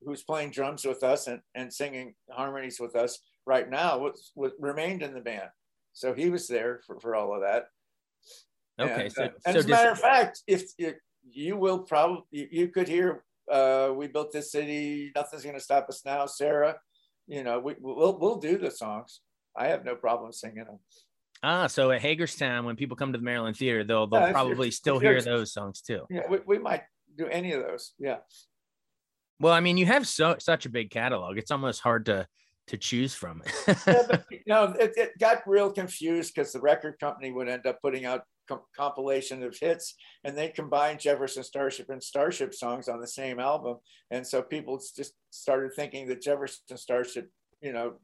who's 0.06 0.24
playing 0.24 0.52
drums 0.52 0.86
with 0.86 1.04
us 1.04 1.28
and, 1.28 1.42
and 1.56 1.74
singing 1.74 2.14
harmonies 2.32 2.80
with 2.80 2.96
us 2.96 3.20
right 3.46 3.70
now 3.70 3.98
was, 3.98 4.32
was 4.36 4.52
remained 4.60 5.02
in 5.02 5.14
the 5.14 5.22
band. 5.22 5.50
So 5.94 6.14
he 6.14 6.30
was 6.30 6.48
there 6.48 6.82
for, 6.86 7.00
for 7.00 7.16
all 7.16 7.34
of 7.34 7.42
that 7.42 7.66
Okay. 8.80 9.06
And, 9.06 9.14
so, 9.14 9.24
uh, 9.24 9.30
and 9.46 9.54
so 9.54 9.60
as 9.60 9.66
a 9.66 9.70
matter 9.70 9.92
of 9.92 10.00
fact, 10.00 10.44
if 10.48 10.72
you, 10.78 10.94
you 11.30 11.58
will 11.58 11.80
probably, 11.80 12.24
you, 12.32 12.48
you 12.52 12.68
could 12.68 12.88
hear, 12.88 13.24
uh, 13.52 13.92
we 13.96 14.08
built 14.08 14.32
this 14.32 14.52
city, 14.52 15.12
nothing's 15.16 15.44
going 15.44 15.56
to 15.56 15.62
stop 15.62 15.88
us 15.90 16.04
now, 16.06 16.26
Sara. 16.26 16.78
You 17.28 17.44
know, 17.44 17.60
we, 17.60 17.76
we'll, 17.80 18.18
we'll 18.20 18.38
do 18.38 18.58
the 18.58 18.72
songs. 18.72 19.22
I 19.56 19.68
have 19.68 19.84
no 19.84 19.96
problem 19.96 20.32
singing 20.32 20.66
them. 20.66 20.80
Ah, 21.44 21.68
so 21.68 21.92
at 21.92 22.02
Hagerstown, 22.02 22.66
when 22.66 22.76
people 22.76 22.98
come 22.98 23.12
to 23.14 23.18
the 23.18 23.24
Maryland 23.24 23.58
Theater, 23.58 23.84
they'll 23.84 24.08
they'll 24.08 24.22
yeah, 24.22 24.32
probably 24.32 24.72
still 24.72 25.00
hear 25.00 25.22
those 25.22 25.54
songs 25.54 25.82
too. 25.82 26.02
Yeah, 26.10 26.24
we, 26.30 26.40
we 26.46 26.58
might 26.58 26.84
do 27.16 27.28
any 27.28 27.54
of 27.54 27.62
those. 27.64 27.94
Yeah. 28.00 28.18
Well, 29.40 29.54
I 29.54 29.60
mean, 29.60 29.78
you 29.78 29.86
have 29.86 30.08
so 30.08 30.38
such 30.40 30.66
a 30.66 30.70
big 30.70 30.90
catalog; 30.90 31.38
it's 31.38 31.52
almost 31.52 31.82
hard 31.82 32.08
to 32.08 32.28
to 32.68 32.78
choose 32.78 33.14
from. 33.14 33.44
yeah, 33.68 34.04
but, 34.10 34.26
you 34.30 34.40
know, 34.48 34.76
it, 34.80 34.94
it 34.98 35.12
got 35.20 35.48
real 35.48 35.72
confused 35.72 36.34
because 36.34 36.52
the 36.52 36.60
record 36.60 37.00
company 37.00 37.32
would 37.32 37.48
end 37.48 37.66
up 37.66 37.80
putting 37.82 38.06
out 38.06 38.24
com- 38.48 38.62
compilation 38.76 39.44
of 39.44 39.58
hits, 39.58 39.96
and 40.24 40.38
they 40.38 40.50
combined 40.50 41.00
Jefferson 41.00 41.44
Starship 41.44 41.90
and 41.90 42.02
Starship 42.02 42.54
songs 42.54 42.88
on 42.88 43.00
the 43.00 43.08
same 43.08 43.40
album. 43.40 43.78
And 44.12 44.26
so 44.26 44.42
people 44.42 44.78
just 44.78 45.14
started 45.30 45.74
thinking 45.76 46.08
that 46.08 46.22
Jefferson 46.22 46.78
Starship, 46.78 47.30
you 47.62 47.74
know, 47.74 47.96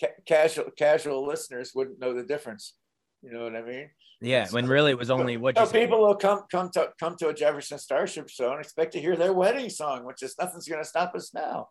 ca- 0.00 0.14
casual 0.26 0.70
casual 0.76 1.26
listeners 1.26 1.72
wouldn't 1.74 2.00
know 2.00 2.14
the 2.14 2.22
difference. 2.22 2.74
You 3.22 3.32
know 3.32 3.44
what 3.44 3.56
I 3.56 3.62
mean? 3.62 3.90
Yeah, 4.20 4.48
when 4.50 4.66
really 4.66 4.92
it 4.92 4.98
was 4.98 5.10
only 5.10 5.36
what 5.36 5.56
so 5.56 5.66
people 5.66 6.00
will 6.00 6.14
come 6.14 6.42
come 6.50 6.70
to 6.70 6.90
come 6.98 7.16
to 7.16 7.28
a 7.28 7.34
Jefferson 7.34 7.78
Starship 7.78 8.28
show 8.28 8.52
and 8.52 8.60
expect 8.60 8.92
to 8.92 9.00
hear 9.00 9.16
their 9.16 9.32
wedding 9.32 9.68
song, 9.68 10.04
which 10.04 10.22
is 10.22 10.34
nothing's 10.38 10.68
going 10.68 10.82
to 10.82 10.88
stop 10.88 11.14
us 11.14 11.34
now. 11.34 11.68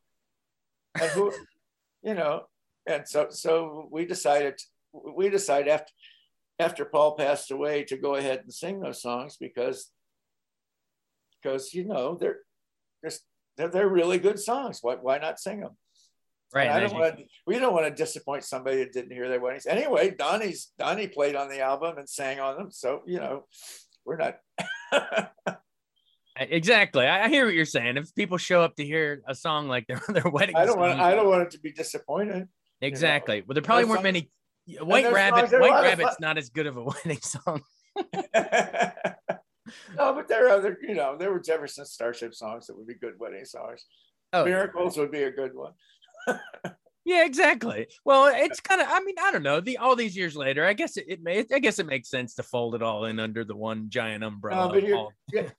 And 1.00 1.10
who, 1.12 1.34
you 2.04 2.14
know, 2.14 2.44
and 2.86 3.08
so 3.08 3.28
so 3.30 3.88
we 3.92 4.06
decided 4.06 4.56
we 4.94 5.30
decided 5.30 5.70
after 5.70 5.92
after 6.60 6.86
Paul 6.86 7.16
passed 7.16 7.52
away 7.52 7.84
to 7.86 7.98
go 7.98 8.16
ahead 8.16 8.40
and 8.40 8.54
sing 8.54 8.80
those 8.80 9.02
songs 9.02 9.38
because 9.40 9.92
because 11.42 11.74
you 11.74 11.86
know 11.86 12.18
they're 12.20 12.40
just 13.04 13.22
they're, 13.58 13.70
they're 13.70 13.90
really 13.90 14.20
good 14.20 14.40
songs. 14.40 14.80
Why, 14.82 14.96
why 14.96 15.18
not 15.18 15.40
sing 15.40 15.62
them? 15.62 15.78
Right. 16.54 16.70
I 16.70 16.80
don't 16.80 16.94
want 16.94 17.20
we 17.48 17.58
don't 17.58 17.74
want 17.74 17.86
to 17.86 17.92
disappoint 17.92 18.44
somebody 18.44 18.78
that 18.78 18.94
didn't 18.94 19.12
hear 19.12 19.28
their 19.28 19.40
weddings. 19.40 19.66
Anyway, 19.66 20.12
Donny's 20.18 20.72
Donny 20.78 21.08
played 21.08 21.36
on 21.36 21.50
the 21.50 21.62
album 21.62 21.98
and 21.98 22.08
sang 22.08 22.40
on 22.40 22.58
them. 22.58 22.72
So, 22.72 23.02
you 23.08 23.20
know, 23.20 23.46
we're 24.06 24.18
not 24.18 24.38
Exactly. 26.36 27.06
I 27.06 27.30
hear 27.30 27.46
what 27.46 27.54
you're 27.54 27.66
saying. 27.66 27.98
If 27.98 28.14
people 28.16 28.38
show 28.38 28.62
up 28.62 28.76
to 28.78 28.86
hear 28.86 29.22
a 29.28 29.36
song 29.36 29.68
like 29.68 29.86
their, 29.88 30.02
their 30.10 30.32
wedding, 30.32 30.56
I 30.56 30.66
don't 30.66 30.80
want 30.80 31.00
I 31.00 31.14
don't 31.16 31.28
want 31.28 31.44
it 31.44 31.52
to 31.52 31.60
be 31.60 31.72
disappointed. 31.72 32.48
Exactly. 32.82 33.36
You 33.36 33.42
know? 33.42 33.46
Well, 33.50 33.54
there 33.54 33.64
probably 33.64 33.86
weren't 33.86 34.04
many 34.04 34.30
White 34.80 35.12
Rabbit. 35.12 35.52
White 35.60 35.84
Rabbit's 35.84 36.20
not 36.20 36.38
as 36.38 36.50
good 36.50 36.68
of 36.68 36.78
a 36.78 36.84
wedding 36.84 37.22
song. 37.22 37.62
no, 39.98 40.14
but 40.14 40.28
there 40.28 40.48
are 40.48 40.50
other, 40.50 40.78
you 40.82 40.96
know, 40.96 41.18
there 41.18 41.32
were 41.32 41.40
Jefferson 41.40 41.86
Starship 41.86 42.34
songs 42.34 42.68
that 42.68 42.78
would 42.78 42.88
be 42.88 42.96
good 42.96 43.20
wedding 43.20 43.46
songs. 43.46 43.86
Oh, 44.32 44.46
Miracles 44.46 44.98
would 44.98 45.12
be 45.12 45.24
a 45.24 45.32
good 45.32 45.54
one. 45.54 45.74
yeah, 47.06 47.26
exactly. 47.26 47.88
Well, 48.04 48.32
it's 48.34 48.60
kind 48.60 48.82
of. 48.82 48.88
I 48.90 49.00
mean, 49.02 49.16
I 49.22 49.32
don't 49.32 49.44
know. 49.44 49.60
The 49.60 49.78
all 49.78 49.96
these 49.96 50.18
years 50.18 50.36
later, 50.36 50.66
I 50.66 50.74
guess 50.74 50.98
it, 50.98 51.06
it 51.08 51.22
may. 51.22 51.46
I 51.54 51.60
guess 51.60 51.78
it 51.78 51.86
makes 51.86 52.10
sense 52.10 52.34
to 52.36 52.44
fold 52.44 52.74
it 52.74 52.82
all 52.82 53.06
in 53.06 53.20
under 53.20 53.44
the 53.44 53.56
one 53.56 53.90
giant 53.90 54.24
umbrella. 54.24 54.82
No, 54.82 55.12
yeah, 55.32 55.50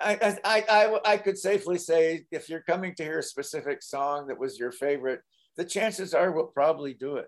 I, 0.00 0.38
I, 0.44 0.64
I, 0.68 1.00
I 1.12 1.16
could 1.18 1.36
safely 1.36 1.78
say 1.78 2.24
if 2.30 2.48
you're 2.48 2.62
coming 2.62 2.94
to 2.94 3.02
hear 3.02 3.18
a 3.18 3.22
specific 3.22 3.82
song 3.82 4.28
that 4.28 4.38
was 4.38 4.58
your 4.58 4.72
favorite, 4.72 5.20
the 5.56 5.64
chances 5.64 6.14
are 6.14 6.30
we'll 6.32 6.46
probably 6.46 6.94
do 6.94 7.16
it. 7.16 7.26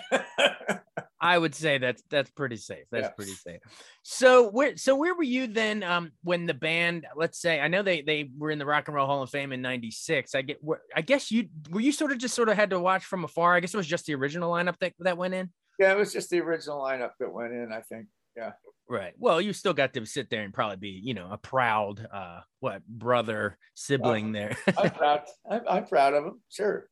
I 1.22 1.38
would 1.38 1.54
say 1.54 1.78
that's 1.78 2.02
that's 2.10 2.30
pretty 2.30 2.56
safe. 2.56 2.84
That's 2.90 3.04
yeah. 3.04 3.10
pretty 3.10 3.34
safe. 3.34 3.60
So 4.02 4.50
where 4.50 4.76
so 4.76 4.96
where 4.96 5.14
were 5.14 5.22
you 5.22 5.46
then 5.46 5.84
um 5.84 6.10
when 6.24 6.46
the 6.46 6.54
band 6.54 7.06
let's 7.14 7.40
say 7.40 7.60
I 7.60 7.68
know 7.68 7.82
they 7.82 8.02
they 8.02 8.28
were 8.36 8.50
in 8.50 8.58
the 8.58 8.66
Rock 8.66 8.88
and 8.88 8.96
Roll 8.96 9.06
Hall 9.06 9.22
of 9.22 9.30
Fame 9.30 9.52
in 9.52 9.62
96. 9.62 10.34
I 10.34 10.42
get 10.42 10.60
I 10.94 11.00
guess 11.00 11.30
you 11.30 11.48
were 11.70 11.80
you 11.80 11.92
sort 11.92 12.10
of 12.10 12.18
just 12.18 12.34
sort 12.34 12.48
of 12.48 12.56
had 12.56 12.70
to 12.70 12.80
watch 12.80 13.04
from 13.04 13.22
afar. 13.22 13.54
I 13.54 13.60
guess 13.60 13.72
it 13.72 13.76
was 13.76 13.86
just 13.86 14.06
the 14.06 14.16
original 14.16 14.50
lineup 14.50 14.74
that 14.80 14.94
that 14.98 15.16
went 15.16 15.34
in. 15.34 15.50
Yeah, 15.78 15.92
it 15.92 15.96
was 15.96 16.12
just 16.12 16.28
the 16.28 16.40
original 16.40 16.80
lineup 16.80 17.12
that 17.20 17.32
went 17.32 17.52
in, 17.52 17.72
I 17.72 17.82
think. 17.82 18.06
Yeah. 18.36 18.52
Right. 18.88 19.14
Well, 19.16 19.40
you 19.40 19.52
still 19.52 19.74
got 19.74 19.94
to 19.94 20.04
sit 20.04 20.28
there 20.28 20.42
and 20.42 20.52
probably 20.52 20.76
be, 20.76 21.00
you 21.02 21.14
know, 21.14 21.28
a 21.30 21.38
proud 21.38 22.04
uh 22.12 22.40
what 22.58 22.84
brother 22.86 23.58
sibling 23.74 24.30
uh, 24.30 24.32
there. 24.32 24.56
I'm 24.76 24.90
proud. 24.90 25.22
I'm, 25.50 25.60
I'm 25.68 25.86
proud 25.86 26.14
of 26.14 26.24
them. 26.24 26.40
Sure. 26.50 26.88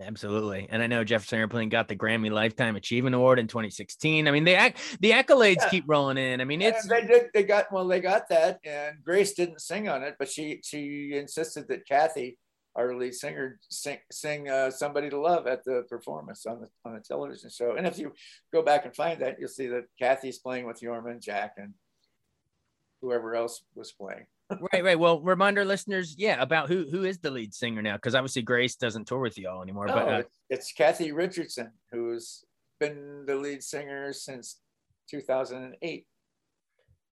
Absolutely. 0.00 0.66
And 0.70 0.82
I 0.82 0.86
know 0.86 1.04
Jefferson 1.04 1.38
Airplane 1.38 1.70
got 1.70 1.88
the 1.88 1.96
Grammy 1.96 2.30
Lifetime 2.30 2.76
Achievement 2.76 3.14
Award 3.14 3.38
in 3.38 3.46
2016. 3.46 4.28
I 4.28 4.30
mean, 4.30 4.44
the 4.44 4.74
the 5.00 5.12
accolades 5.12 5.56
yeah. 5.60 5.68
keep 5.70 5.84
rolling 5.86 6.18
in. 6.18 6.40
I 6.40 6.44
mean, 6.44 6.60
it's 6.60 6.86
they 6.86 7.06
did 7.06 7.28
they 7.32 7.44
got 7.44 7.72
well, 7.72 7.86
they 7.86 8.00
got 8.00 8.28
that, 8.28 8.60
and 8.64 9.02
Grace 9.02 9.32
didn't 9.32 9.62
sing 9.62 9.88
on 9.88 10.02
it, 10.02 10.16
but 10.18 10.28
she 10.28 10.60
she 10.62 11.14
insisted 11.14 11.68
that 11.68 11.88
Kathy, 11.88 12.38
our 12.74 12.94
lead 12.94 13.14
singer, 13.14 13.58
sing 13.70 13.98
sing 14.12 14.50
uh, 14.50 14.70
"Somebody 14.70 15.08
to 15.08 15.18
Love" 15.18 15.46
at 15.46 15.64
the 15.64 15.84
performance 15.88 16.44
on 16.44 16.60
the 16.60 16.68
on 16.84 16.94
the 16.94 17.00
television 17.00 17.48
show. 17.48 17.76
And 17.76 17.86
if 17.86 17.98
you 17.98 18.12
go 18.52 18.62
back 18.62 18.84
and 18.84 18.94
find 18.94 19.22
that, 19.22 19.36
you'll 19.38 19.48
see 19.48 19.68
that 19.68 19.84
Kathy's 19.98 20.38
playing 20.38 20.66
with 20.66 20.80
Jorma, 20.80 21.18
Jack, 21.22 21.54
and 21.56 21.72
whoever 23.00 23.34
else 23.34 23.62
was 23.74 23.92
playing 23.92 24.26
right, 24.72 24.84
right. 24.84 24.98
Well, 24.98 25.20
reminder 25.20 25.64
listeners, 25.64 26.14
yeah, 26.18 26.40
about 26.40 26.68
who 26.68 26.86
who 26.90 27.04
is 27.04 27.18
the 27.18 27.30
lead 27.30 27.54
singer 27.54 27.82
now, 27.82 27.96
because 27.96 28.14
obviously 28.14 28.42
Grace 28.42 28.76
doesn't 28.76 29.06
tour 29.06 29.20
with 29.20 29.38
y'all 29.38 29.62
anymore. 29.62 29.86
No, 29.86 29.94
but 29.94 30.08
uh, 30.08 30.22
it's 30.50 30.72
Kathy 30.72 31.12
Richardson, 31.12 31.72
who's 31.90 32.44
been 32.78 33.24
the 33.26 33.36
lead 33.36 33.62
singer 33.62 34.12
since 34.12 34.60
2008. 35.10 36.06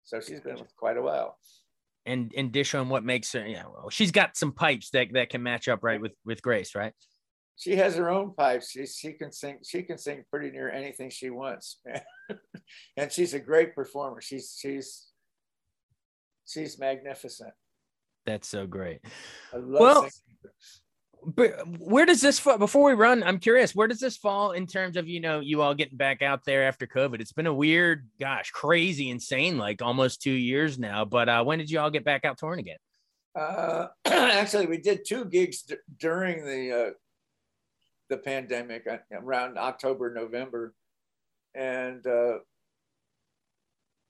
So 0.04 0.20
she's 0.20 0.42
been 0.42 0.56
with 0.56 0.76
quite 0.76 0.98
a 0.98 1.02
while. 1.02 1.38
And 2.06 2.34
and 2.36 2.52
dish 2.52 2.76
on 2.76 2.90
what 2.90 3.04
makes 3.04 3.32
her, 3.32 3.48
yeah, 3.48 3.64
well, 3.64 3.90
she's 3.90 4.12
got 4.12 4.36
some 4.36 4.52
pipes 4.52 4.90
that 4.90 5.08
that 5.14 5.30
can 5.30 5.42
match 5.42 5.68
up 5.68 5.84
right 5.84 6.02
with 6.02 6.14
with 6.26 6.42
Grace, 6.42 6.76
right? 6.76 6.94
She 7.56 7.76
has 7.78 7.96
her 7.96 8.10
own 8.10 8.34
pipes. 8.34 8.72
She 8.72 8.86
she 8.86 9.14
can 9.14 9.32
sing. 9.32 9.60
She 9.64 9.84
can 9.84 9.98
sing 9.98 10.26
pretty 10.30 10.52
near 10.52 10.70
anything 10.70 11.10
she 11.10 11.30
wants, 11.30 11.80
and 12.98 13.12
she's 13.12 13.34
a 13.34 13.40
great 13.40 13.74
performer. 13.74 14.20
She's 14.22 14.58
she's 14.60 15.13
she's 16.48 16.80
magnificent. 16.80 17.54
That's 18.26 18.48
so 18.48 18.66
great. 18.66 19.02
well, 19.54 20.08
but 21.26 21.68
where 21.80 22.06
does 22.06 22.22
this 22.22 22.40
fall 22.40 22.58
before 22.58 22.86
we 22.86 22.94
run? 22.94 23.24
I'm 23.24 23.40
curious, 23.40 23.74
where 23.74 23.88
does 23.88 24.00
this 24.00 24.18
fall 24.18 24.52
in 24.52 24.68
terms 24.68 24.98
of 24.98 25.08
you 25.08 25.20
know 25.20 25.40
you 25.40 25.62
all 25.62 25.74
getting 25.74 25.98
back 25.98 26.22
out 26.22 26.44
there 26.46 26.64
after 26.64 26.86
COVID? 26.88 27.22
It's 27.22 27.32
been 27.32 27.48
a 27.48 27.54
weird, 27.54 28.08
gosh, 28.20 28.52
crazy, 28.52 29.10
insane, 29.10 29.58
like 29.58 29.82
almost 29.82 30.22
two 30.22 30.32
years 30.32 30.78
now. 30.78 31.06
But 31.06 31.30
uh, 31.30 31.44
when 31.44 31.60
did 31.60 31.70
you 31.70 31.80
all 31.80 31.90
get 31.92 32.04
back 32.04 32.26
out 32.26 32.38
touring 32.38 32.60
again? 32.60 32.78
Uh, 33.36 33.88
actually, 34.06 34.68
we 34.68 34.78
did 34.78 35.06
two 35.06 35.26
gigs 35.26 35.64
d- 35.64 35.76
during 36.00 36.46
the 36.46 36.88
uh, 36.88 36.92
the 38.10 38.18
pandemic 38.18 38.86
uh, 38.88 38.98
around 39.14 39.58
October, 39.58 40.14
November, 40.14 40.74
and 41.56 42.06
uh, 42.06 42.40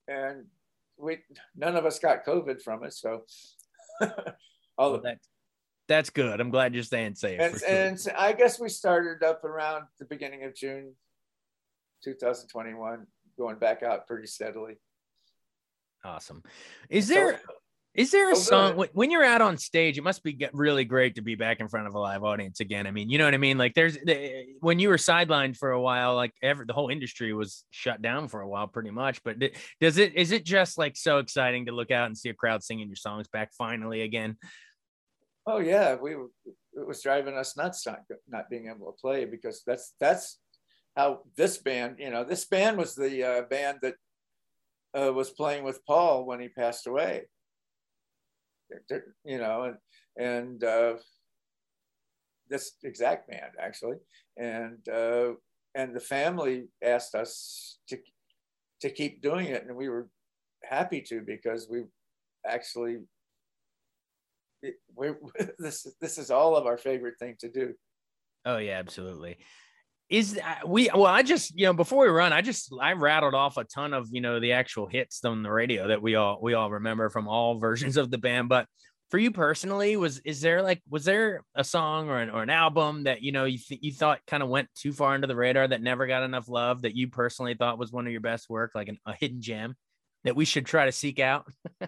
and 0.08 0.46
we 0.98 1.20
none 1.56 1.76
of 1.76 1.86
us 1.86 2.00
got 2.00 2.26
COVID 2.26 2.62
from 2.62 2.84
it. 2.84 2.94
So 2.94 3.24
all 4.78 4.92
well, 4.92 5.02
that 5.02 5.20
That's 5.88 6.10
good. 6.10 6.40
I'm 6.40 6.50
glad 6.50 6.74
you're 6.74 6.84
staying 6.84 7.16
safe. 7.16 7.40
And, 7.40 7.60
sure. 7.60 7.70
and 7.70 8.08
I 8.18 8.34
guess 8.34 8.60
we 8.60 8.70
started 8.70 9.24
up 9.24 9.44
around 9.44 9.86
the 10.00 10.06
beginning 10.06 10.44
of 10.44 10.56
June 10.56 10.96
2021, 12.04 13.06
going 13.38 13.58
back 13.58 13.84
out 13.84 14.08
pretty 14.08 14.28
steadily. 14.28 14.76
Awesome. 16.06 16.44
Is 16.90 17.08
there 17.08 17.40
is 17.96 18.10
there 18.10 18.30
a 18.30 18.36
oh, 18.36 18.40
song 18.40 18.86
when 18.94 19.12
you're 19.12 19.24
out 19.24 19.42
on 19.42 19.56
stage? 19.58 20.00
It 20.00 20.04
must 20.04 20.24
be 20.24 20.48
really 20.52 20.84
great 20.84 21.16
to 21.16 21.22
be 21.22 21.36
back 21.36 21.60
in 21.60 21.68
front 21.68 21.86
of 21.86 21.94
a 21.94 22.00
live 22.00 22.24
audience 22.24 22.60
again. 22.60 22.88
I 22.88 22.92
mean, 22.92 23.08
you 23.08 23.20
know 23.20 23.26
what 23.26 23.36
I 23.36 23.38
mean? 23.38 23.60
Like, 23.60 23.76
there's 23.76 23.98
when 24.62 24.80
you 24.80 24.90
were 24.90 24.98
sidelined 24.98 25.58
for 25.58 25.72
a 25.72 25.82
while, 25.82 26.16
like 26.16 26.34
every 26.42 26.66
the 26.66 26.74
whole 26.74 26.90
industry 26.90 27.34
was 27.34 27.66
shut 27.70 28.02
down 28.02 28.30
for 28.30 28.42
a 28.42 28.48
while, 28.48 28.68
pretty 28.68 28.90
much. 28.90 29.22
But 29.24 29.38
does 29.80 30.00
it 30.00 30.16
is 30.16 30.32
it 30.32 30.44
just 30.44 30.80
like 30.80 30.98
so 30.98 31.20
exciting 31.20 31.68
to 31.68 31.72
look 31.72 31.92
out 31.92 32.08
and 32.08 32.18
see 32.18 32.30
a 32.30 32.34
crowd 32.34 32.64
singing 32.64 32.88
your 32.88 32.96
songs 32.96 33.28
back 33.28 33.52
finally 33.56 34.02
again? 34.02 34.38
Oh 35.46 35.60
yeah, 35.60 35.94
we 35.94 36.14
it 36.14 36.88
was 36.88 37.04
driving 37.04 37.38
us 37.38 37.56
nuts 37.56 37.86
not 37.86 38.00
not 38.28 38.50
being 38.50 38.70
able 38.70 38.92
to 38.92 38.98
play 39.00 39.26
because 39.26 39.62
that's 39.68 39.94
that's 40.00 40.40
how 40.98 41.22
this 41.38 41.58
band, 41.58 41.98
you 42.00 42.10
know, 42.10 42.24
this 42.24 42.46
band 42.46 42.78
was 42.78 42.96
the 42.96 43.24
uh, 43.24 43.42
band 43.44 43.80
that 43.84 43.96
uh, 44.96 45.14
was 45.14 45.30
playing 45.30 45.64
with 45.64 45.86
Paul 45.86 46.26
when 46.26 46.40
he 46.40 46.50
passed 46.50 46.88
away 46.88 47.26
you 49.26 49.38
know, 49.38 49.64
and 49.64 49.78
and 50.18 50.64
uh, 50.64 50.96
this 52.50 52.74
exact 52.84 53.30
band 53.30 53.52
actually, 53.60 53.98
and 54.38 54.88
uh, 54.90 55.32
and 55.76 55.96
the 55.96 56.00
family 56.00 56.68
asked 56.84 57.16
us 57.16 57.80
to 57.90 57.98
to 58.82 58.90
keep 58.90 59.22
doing 59.22 59.48
it, 59.48 59.66
and 59.66 59.76
we 59.76 59.90
were 59.90 60.10
happy 60.64 61.02
to 61.02 61.22
because 61.22 61.68
we 61.70 61.84
actually 62.48 62.98
we 64.96 65.10
this 65.60 65.88
this 66.02 66.18
is 66.18 66.32
all 66.32 66.56
of 66.56 66.66
our 66.66 66.78
favorite 66.78 67.20
thing 67.20 67.36
to 67.40 67.50
do. 67.50 67.74
Oh 68.46 68.58
yeah, 68.58 68.80
absolutely 68.80 69.38
is 70.14 70.40
we 70.68 70.92
well 70.94 71.08
i 71.08 71.24
just 71.24 71.58
you 71.58 71.66
know 71.66 71.74
before 71.74 72.04
we 72.06 72.08
run 72.08 72.32
i 72.32 72.40
just 72.40 72.72
i 72.80 72.94
rattled 72.94 73.34
off 73.34 73.58
a 73.58 73.64
ton 73.64 73.96
of 73.96 74.08
you 74.12 74.22
know 74.22 74.40
the 74.40 74.52
actual 74.52 74.86
hits 74.86 75.26
on 75.26 75.42
the 75.42 75.52
radio 75.52 75.88
that 75.88 76.04
we 76.04 76.14
all 76.14 76.38
we 76.40 76.54
all 76.54 76.70
remember 76.70 77.10
from 77.10 77.28
all 77.28 77.58
versions 77.60 77.98
of 77.98 78.12
the 78.12 78.20
band. 78.20 78.48
But 78.48 78.68
for 79.10 79.18
you 79.18 79.32
personally 79.32 79.98
was 79.98 80.20
is 80.20 80.40
there 80.40 80.62
like 80.62 80.84
was 80.88 81.04
there 81.04 81.44
a 81.56 81.64
song 81.64 82.10
or 82.10 82.20
an, 82.20 82.30
or 82.30 82.44
an 82.44 82.52
album 82.52 83.06
that 83.06 83.24
you 83.24 83.32
know 83.32 83.46
you, 83.46 83.58
th- 83.58 83.82
you 83.82 83.92
thought 83.92 84.20
kind 84.28 84.44
of 84.44 84.50
went 84.50 84.70
too 84.76 84.94
far 84.94 85.16
under 85.16 85.26
the 85.26 85.36
radar 85.36 85.68
that 85.68 85.82
never 85.82 86.06
got 86.06 86.22
enough 86.22 86.48
love 86.48 86.84
that 86.84 86.96
you 86.96 87.08
personally 87.08 87.56
thought 87.56 87.80
was 87.80 87.92
one 87.92 88.06
of 88.06 88.12
your 88.12 88.22
best 88.22 88.50
work 88.52 88.72
like 88.76 88.90
an, 88.90 89.00
a 89.08 89.14
hidden 89.14 89.42
gem 89.42 89.76
that 90.26 90.36
we 90.36 90.46
should 90.46 90.66
try 90.66 90.86
to 90.86 90.92
seek 90.92 91.20
out? 91.20 91.52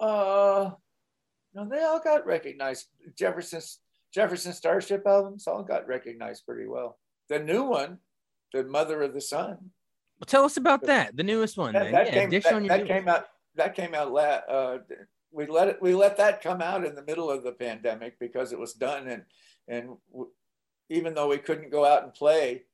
Uh 0.00 0.70
no 1.54 1.68
they 1.68 1.82
all 1.82 1.98
got 1.98 2.24
recognized. 2.24 2.86
Jefferson's 3.16 3.80
Jefferson 4.12 4.52
Starship 4.52 5.06
albums 5.06 5.46
all 5.46 5.62
got 5.62 5.86
recognized 5.86 6.46
pretty 6.46 6.66
well. 6.66 6.98
The 7.28 7.38
new 7.38 7.64
one, 7.64 7.98
The 8.52 8.64
Mother 8.64 9.02
of 9.02 9.14
the 9.14 9.20
Sun. 9.20 9.58
Well, 10.18 10.26
tell 10.26 10.44
us 10.44 10.56
about 10.56 10.82
that, 10.84 11.16
the 11.16 11.22
newest 11.22 11.56
one. 11.56 11.74
That, 11.74 11.92
that, 11.92 12.06
yeah, 12.06 12.12
came, 12.12 12.30
that, 12.30 12.68
that 12.68 12.86
came, 12.86 13.08
out. 13.08 13.26
That 13.54 13.74
came 13.74 13.94
out. 13.94 14.12
La- 14.12 14.42
uh, 14.48 14.78
we 15.30 15.46
let 15.46 15.68
it. 15.68 15.78
We 15.80 15.94
let 15.94 16.16
that 16.16 16.42
come 16.42 16.60
out 16.60 16.84
in 16.84 16.94
the 16.94 17.04
middle 17.04 17.30
of 17.30 17.44
the 17.44 17.52
pandemic 17.52 18.18
because 18.18 18.52
it 18.52 18.58
was 18.58 18.72
done, 18.72 19.06
and 19.06 19.22
and 19.68 19.90
w- 20.10 20.30
even 20.88 21.14
though 21.14 21.28
we 21.28 21.38
couldn't 21.38 21.70
go 21.70 21.84
out 21.84 22.02
and 22.02 22.12
play, 22.12 22.64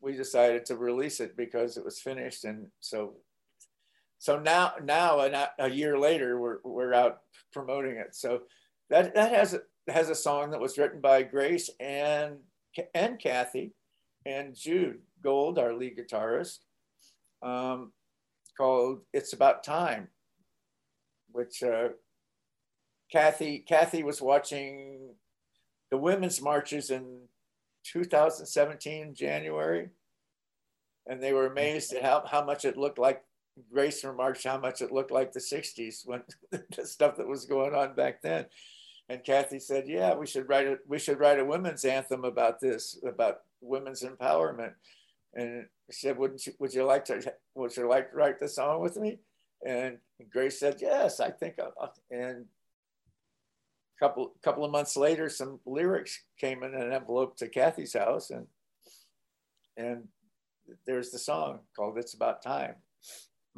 we 0.00 0.12
decided 0.16 0.64
to 0.66 0.76
release 0.76 1.20
it 1.20 1.36
because 1.36 1.76
it 1.76 1.84
was 1.84 2.00
finished, 2.00 2.44
and 2.44 2.68
so 2.80 3.16
so 4.18 4.38
now 4.38 4.74
now 4.82 5.20
a, 5.20 5.48
a 5.58 5.68
year 5.68 5.98
later 5.98 6.40
we're 6.40 6.58
we're 6.64 6.94
out 6.94 7.20
promoting 7.52 7.96
it. 7.96 8.14
So 8.14 8.42
that 8.88 9.14
that 9.14 9.32
has 9.32 9.58
has 9.88 10.08
a 10.08 10.14
song 10.14 10.50
that 10.50 10.60
was 10.60 10.78
written 10.78 11.00
by 11.00 11.22
Grace 11.22 11.70
and 11.80 12.36
and 12.94 13.18
Kathy 13.18 13.74
and 14.24 14.54
Jude 14.54 15.00
Gold, 15.22 15.58
our 15.58 15.74
lead 15.74 15.98
guitarist, 15.98 16.58
um, 17.42 17.92
called 18.56 19.00
"It's 19.12 19.32
About 19.32 19.64
Time," 19.64 20.08
which 21.32 21.62
uh, 21.62 21.88
Kathy 23.10 23.58
Kathy 23.58 24.02
was 24.02 24.22
watching 24.22 25.14
the 25.90 25.98
women's 25.98 26.40
marches 26.40 26.90
in 26.90 27.22
2017 27.84 29.14
January, 29.14 29.90
and 31.06 31.22
they 31.22 31.32
were 31.32 31.46
amazed 31.46 31.92
at 31.92 32.02
how, 32.02 32.24
how 32.26 32.44
much 32.44 32.64
it 32.64 32.78
looked 32.78 32.98
like 32.98 33.22
Grace 33.70 34.04
remarks 34.04 34.44
how 34.44 34.58
much 34.58 34.80
it 34.80 34.92
looked 34.92 35.10
like 35.10 35.32
the 35.32 35.40
60s 35.40 36.06
when 36.06 36.22
the 36.50 36.86
stuff 36.86 37.16
that 37.16 37.28
was 37.28 37.44
going 37.44 37.74
on 37.74 37.94
back 37.94 38.22
then 38.22 38.46
and 39.12 39.22
Kathy 39.22 39.58
said, 39.58 39.86
"Yeah, 39.86 40.14
we 40.14 40.26
should 40.26 40.48
write 40.48 40.66
a 40.66 40.78
we 40.88 40.98
should 40.98 41.20
write 41.20 41.38
a 41.38 41.44
women's 41.44 41.84
anthem 41.84 42.24
about 42.24 42.60
this, 42.60 42.98
about 43.06 43.42
women's 43.60 44.02
empowerment." 44.02 44.72
And 45.34 45.66
she 45.90 46.06
said, 46.06 46.16
"Wouldn't 46.16 46.46
you, 46.46 46.54
would 46.58 46.72
you 46.72 46.84
like 46.84 47.04
to 47.06 47.34
would 47.54 47.76
you 47.76 47.86
like 47.86 48.10
to 48.10 48.16
write 48.16 48.40
the 48.40 48.48
song 48.48 48.80
with 48.80 48.96
me?" 48.96 49.18
And 49.66 49.98
Grace 50.32 50.58
said, 50.58 50.80
"Yes, 50.80 51.20
I 51.20 51.30
think." 51.30 51.58
I'll. 51.58 51.94
And 52.10 52.46
a 53.96 53.98
couple 53.98 54.32
couple 54.42 54.64
of 54.64 54.72
months 54.72 54.96
later, 54.96 55.28
some 55.28 55.60
lyrics 55.66 56.22
came 56.38 56.62
in 56.62 56.74
an 56.74 56.90
envelope 56.90 57.36
to 57.36 57.48
Kathy's 57.48 57.92
house, 57.92 58.30
and 58.30 58.46
and 59.76 60.08
there's 60.86 61.10
the 61.10 61.18
song 61.18 61.60
called 61.76 61.98
"It's 61.98 62.14
About 62.14 62.40
Time." 62.42 62.76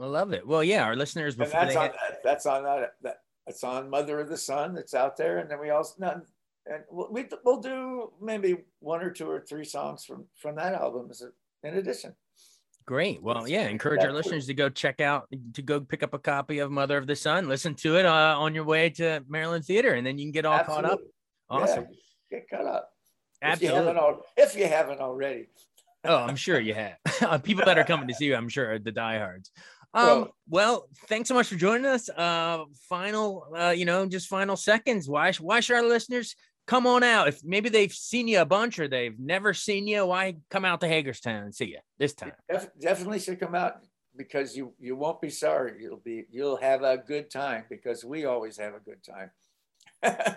I 0.01 0.07
love 0.07 0.33
it. 0.33 0.45
Well, 0.45 0.65
yeah, 0.65 0.83
our 0.83 0.97
listeners. 0.97 1.37
Before 1.37 1.61
and 1.61 1.69
that's 1.69 1.77
on 1.77 1.91
that, 1.93 2.21
that's 2.25 2.47
on 2.47 2.65
that, 2.65 2.95
that 3.03 3.19
it's 3.47 3.65
on 3.65 3.91
Mother 3.91 4.21
of 4.21 4.29
the 4.29 4.37
Sun 4.37 4.75
that's 4.75 4.95
out 4.95 5.17
there, 5.17 5.39
and 5.39 5.51
then 5.51 5.61
we 5.61 5.71
also 5.71 5.95
not, 5.99 6.21
and 6.67 6.83
we 6.91 7.27
we'll 7.45 7.61
do 7.61 8.13
maybe 8.21 8.57
one 8.81 9.03
or 9.03 9.11
two 9.11 9.29
or 9.29 9.41
three 9.41 9.65
songs 9.65 10.05
from 10.05 10.27
from 10.37 10.57
that 10.57 10.75
album 10.75 11.11
in 11.63 11.75
addition. 11.75 12.15
Great. 12.87 13.23
Well, 13.23 13.49
yeah, 13.49 13.69
encourage 13.69 14.05
our 14.05 14.13
listeners 14.13 14.47
to 14.47 14.55
go 14.55 14.69
check 14.69 15.01
out, 15.01 15.27
to 15.55 15.63
go 15.63 15.81
pick 15.81 16.03
up 16.03 16.13
a 16.13 16.19
copy 16.19 16.59
of 16.59 16.71
Mother 16.71 16.99
of 16.99 17.07
the 17.07 17.17
Sun, 17.17 17.49
listen 17.49 17.75
to 17.77 17.97
it 17.97 18.05
uh, 18.05 18.37
on 18.39 18.55
your 18.55 18.65
way 18.65 18.91
to 18.91 19.25
Maryland 19.27 19.65
Theater, 19.65 19.95
and 19.95 20.07
then 20.07 20.19
you 20.19 20.27
can 20.27 20.33
get 20.33 20.45
all 20.45 20.59
Absolutely. 20.59 20.91
caught 20.91 20.93
up. 20.93 21.01
Awesome. 21.49 21.87
Yeah, 22.31 22.39
get 22.39 22.51
caught 22.51 22.67
up. 22.67 22.91
Absolutely. 23.41 23.79
If 23.79 23.85
you 23.85 23.95
haven't, 23.95 24.21
if 24.37 24.57
you 24.57 24.67
haven't 24.67 25.01
already. 25.01 25.47
oh, 26.05 26.17
I'm 26.17 26.37
sure 26.37 26.61
you 26.61 26.75
have. 26.75 27.43
People 27.43 27.65
that 27.65 27.79
are 27.79 27.85
coming 27.85 28.09
to 28.09 28.15
see 28.15 28.27
you, 28.27 28.37
I'm 28.37 28.51
sure, 28.51 28.73
are 28.73 28.79
the 28.79 28.93
diehards. 28.93 29.51
Um, 29.95 30.07
well, 30.07 30.35
well, 30.49 30.89
thanks 31.09 31.29
so 31.29 31.35
much 31.35 31.49
for 31.49 31.55
joining 31.55 31.87
us. 31.87 32.09
Uh, 32.09 32.65
final, 32.89 33.47
uh, 33.57 33.71
you 33.71 33.85
know, 33.85 34.07
just 34.07 34.29
final 34.29 34.57
seconds. 34.57 35.09
Why, 35.09 35.33
why 35.35 35.61
should 35.61 35.77
our 35.77 35.85
listeners 35.85 36.35
come 36.67 36.87
on 36.87 37.05
out? 37.05 37.29
If 37.29 37.45
maybe 37.45 37.69
they've 37.69 37.93
seen 37.93 38.27
you 38.27 38.41
a 38.41 38.45
bunch 38.45 38.79
or 38.79 38.89
they've 38.89 39.19
never 39.19 39.55
seen 39.55 39.87
you, 39.87 40.05
why 40.07 40.37
come 40.51 40.65
out 40.65 40.81
to 40.81 40.89
Hagerstown 40.89 41.45
and 41.45 41.55
see 41.55 41.67
you 41.67 41.79
this 41.99 42.13
time? 42.13 42.33
Def- 42.51 42.71
definitely 42.81 43.21
should 43.21 43.39
come 43.39 43.55
out 43.55 43.77
because 44.17 44.57
you 44.57 44.75
you 44.81 44.97
won't 44.97 45.21
be 45.21 45.31
sorry. 45.31 45.81
You'll 45.81 46.03
be 46.05 46.25
you'll 46.31 46.57
have 46.57 46.83
a 46.83 46.99
good 46.99 47.31
time 47.31 47.65
because 47.71 48.05
we 48.05 48.25
always 48.25 48.57
have 48.59 48.75
a 48.75 48.81
good 48.81 49.03
time. 49.05 50.37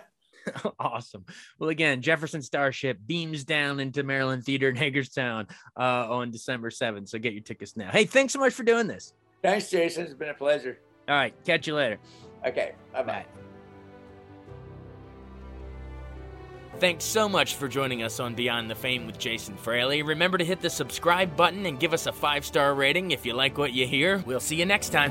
awesome. 0.78 1.24
Well, 1.58 1.70
again, 1.70 2.00
Jefferson 2.00 2.42
Starship 2.42 2.98
beams 3.06 3.44
down 3.44 3.80
into 3.80 4.02
Maryland 4.02 4.44
Theater 4.44 4.68
in 4.68 4.76
Hagerstown 4.76 5.46
uh, 5.78 6.10
on 6.10 6.30
December 6.30 6.70
7th. 6.70 7.08
So 7.08 7.18
get 7.18 7.32
your 7.32 7.42
tickets 7.42 7.76
now. 7.76 7.90
Hey, 7.90 8.04
thanks 8.04 8.32
so 8.32 8.38
much 8.38 8.54
for 8.54 8.62
doing 8.62 8.86
this. 8.86 9.12
Thanks, 9.42 9.70
Jason. 9.70 10.04
It's 10.04 10.14
been 10.14 10.30
a 10.30 10.34
pleasure. 10.34 10.78
All 11.08 11.14
right. 11.14 11.34
Catch 11.44 11.66
you 11.66 11.74
later. 11.74 11.98
Okay. 12.46 12.72
Bye 12.92 13.02
bye. 13.02 13.26
Thanks 16.78 17.04
so 17.04 17.28
much 17.28 17.56
for 17.56 17.66
joining 17.66 18.04
us 18.04 18.20
on 18.20 18.34
Beyond 18.34 18.70
the 18.70 18.74
Fame 18.74 19.06
with 19.06 19.18
Jason 19.18 19.56
Fraley. 19.56 20.02
Remember 20.02 20.38
to 20.38 20.44
hit 20.44 20.60
the 20.60 20.70
subscribe 20.70 21.36
button 21.36 21.66
and 21.66 21.80
give 21.80 21.92
us 21.92 22.06
a 22.06 22.12
five 22.12 22.44
star 22.44 22.74
rating 22.74 23.10
if 23.10 23.26
you 23.26 23.32
like 23.32 23.58
what 23.58 23.72
you 23.72 23.86
hear. 23.86 24.22
We'll 24.26 24.38
see 24.38 24.56
you 24.56 24.66
next 24.66 24.90
time. 24.90 25.10